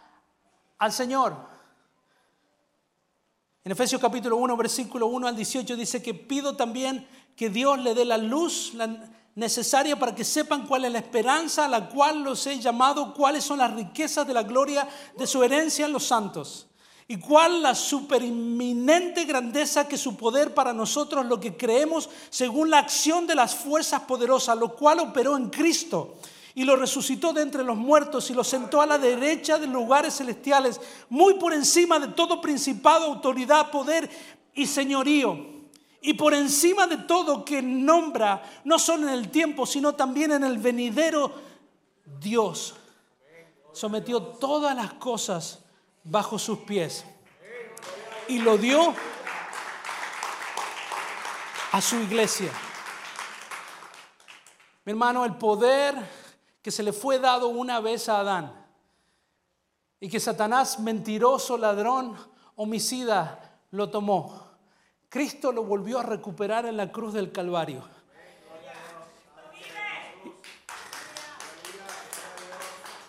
al 0.78 0.92
Señor? 0.92 1.34
En 3.64 3.72
Efesios 3.72 4.00
capítulo 4.00 4.36
1, 4.36 4.56
versículo 4.56 5.08
1 5.08 5.26
al 5.26 5.34
18 5.34 5.74
dice 5.74 6.00
que 6.00 6.14
pido 6.14 6.54
también 6.54 7.08
que 7.34 7.50
Dios 7.50 7.76
le 7.80 7.92
dé 7.92 8.04
la 8.04 8.16
luz 8.16 8.74
necesaria 9.34 9.98
para 9.98 10.14
que 10.14 10.22
sepan 10.22 10.64
cuál 10.68 10.84
es 10.84 10.92
la 10.92 11.00
esperanza 11.00 11.64
a 11.64 11.68
la 11.68 11.88
cual 11.88 12.22
los 12.22 12.46
he 12.46 12.60
llamado, 12.60 13.14
cuáles 13.14 13.42
son 13.42 13.58
las 13.58 13.74
riquezas 13.74 14.24
de 14.24 14.34
la 14.34 14.44
gloria 14.44 14.88
de 15.18 15.26
su 15.26 15.42
herencia 15.42 15.86
en 15.86 15.92
los 15.92 16.04
santos 16.04 16.68
y 17.06 17.18
cuál 17.18 17.62
la 17.62 17.74
superinminente 17.74 19.24
grandeza 19.24 19.86
que 19.86 19.98
su 19.98 20.16
poder 20.16 20.54
para 20.54 20.72
nosotros, 20.72 21.26
lo 21.26 21.38
que 21.38 21.56
creemos 21.56 22.08
según 22.30 22.70
la 22.70 22.78
acción 22.78 23.26
de 23.26 23.34
las 23.34 23.54
fuerzas 23.54 24.02
poderosas, 24.02 24.56
lo 24.56 24.74
cual 24.74 25.00
operó 25.00 25.36
en 25.36 25.50
Cristo 25.50 26.14
y 26.54 26.64
lo 26.64 26.76
resucitó 26.76 27.32
de 27.32 27.42
entre 27.42 27.64
los 27.64 27.76
muertos 27.76 28.30
y 28.30 28.34
lo 28.34 28.44
sentó 28.44 28.80
a 28.80 28.86
la 28.86 28.96
derecha 28.96 29.58
de 29.58 29.66
lugares 29.66 30.16
celestiales, 30.16 30.80
muy 31.10 31.34
por 31.34 31.52
encima 31.52 31.98
de 31.98 32.08
todo 32.08 32.40
principado, 32.40 33.06
autoridad, 33.06 33.70
poder 33.70 34.08
y 34.54 34.66
señorío. 34.66 35.52
Y 36.00 36.14
por 36.14 36.32
encima 36.32 36.86
de 36.86 36.98
todo 36.98 37.44
que 37.44 37.60
nombra, 37.60 38.42
no 38.64 38.78
solo 38.78 39.08
en 39.08 39.14
el 39.14 39.30
tiempo, 39.30 39.66
sino 39.66 39.94
también 39.94 40.32
en 40.32 40.44
el 40.44 40.58
venidero, 40.58 41.32
Dios 42.20 42.74
sometió 43.72 44.22
todas 44.22 44.76
las 44.76 44.92
cosas 44.94 45.63
bajo 46.04 46.38
sus 46.38 46.60
pies 46.60 47.04
y 48.28 48.38
lo 48.38 48.56
dio 48.58 48.94
a 51.72 51.80
su 51.80 51.96
iglesia. 51.96 52.52
Mi 54.84 54.92
hermano, 54.92 55.24
el 55.24 55.34
poder 55.36 55.94
que 56.62 56.70
se 56.70 56.82
le 56.82 56.92
fue 56.92 57.18
dado 57.18 57.48
una 57.48 57.80
vez 57.80 58.08
a 58.08 58.20
Adán 58.20 58.64
y 59.98 60.08
que 60.08 60.20
Satanás, 60.20 60.78
mentiroso, 60.78 61.56
ladrón, 61.56 62.16
homicida, 62.56 63.60
lo 63.70 63.90
tomó. 63.90 64.44
Cristo 65.08 65.52
lo 65.52 65.64
volvió 65.64 66.00
a 66.00 66.02
recuperar 66.02 66.66
en 66.66 66.76
la 66.76 66.92
cruz 66.92 67.14
del 67.14 67.32
Calvario. 67.32 67.82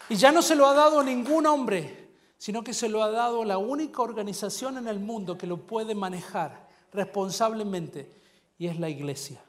Y 0.08 0.16
ya 0.16 0.32
no 0.32 0.42
se 0.42 0.56
lo 0.56 0.68
ha 0.68 0.74
dado 0.74 1.04
ningún 1.04 1.46
hombre, 1.48 2.05
sino 2.46 2.64
que 2.64 2.76
se 2.76 2.90
lo 2.90 3.02
ha 3.02 3.10
dado 3.10 3.44
la 3.44 3.58
única 3.58 4.04
organización 4.04 4.78
en 4.78 4.88
el 4.88 5.00
mundo 5.00 5.36
que 5.36 5.48
lo 5.48 5.58
puede 5.58 5.96
manejar 5.96 6.68
responsablemente, 6.94 8.08
y 8.60 8.68
es 8.68 8.80
la 8.80 8.88
iglesia. 8.88 9.42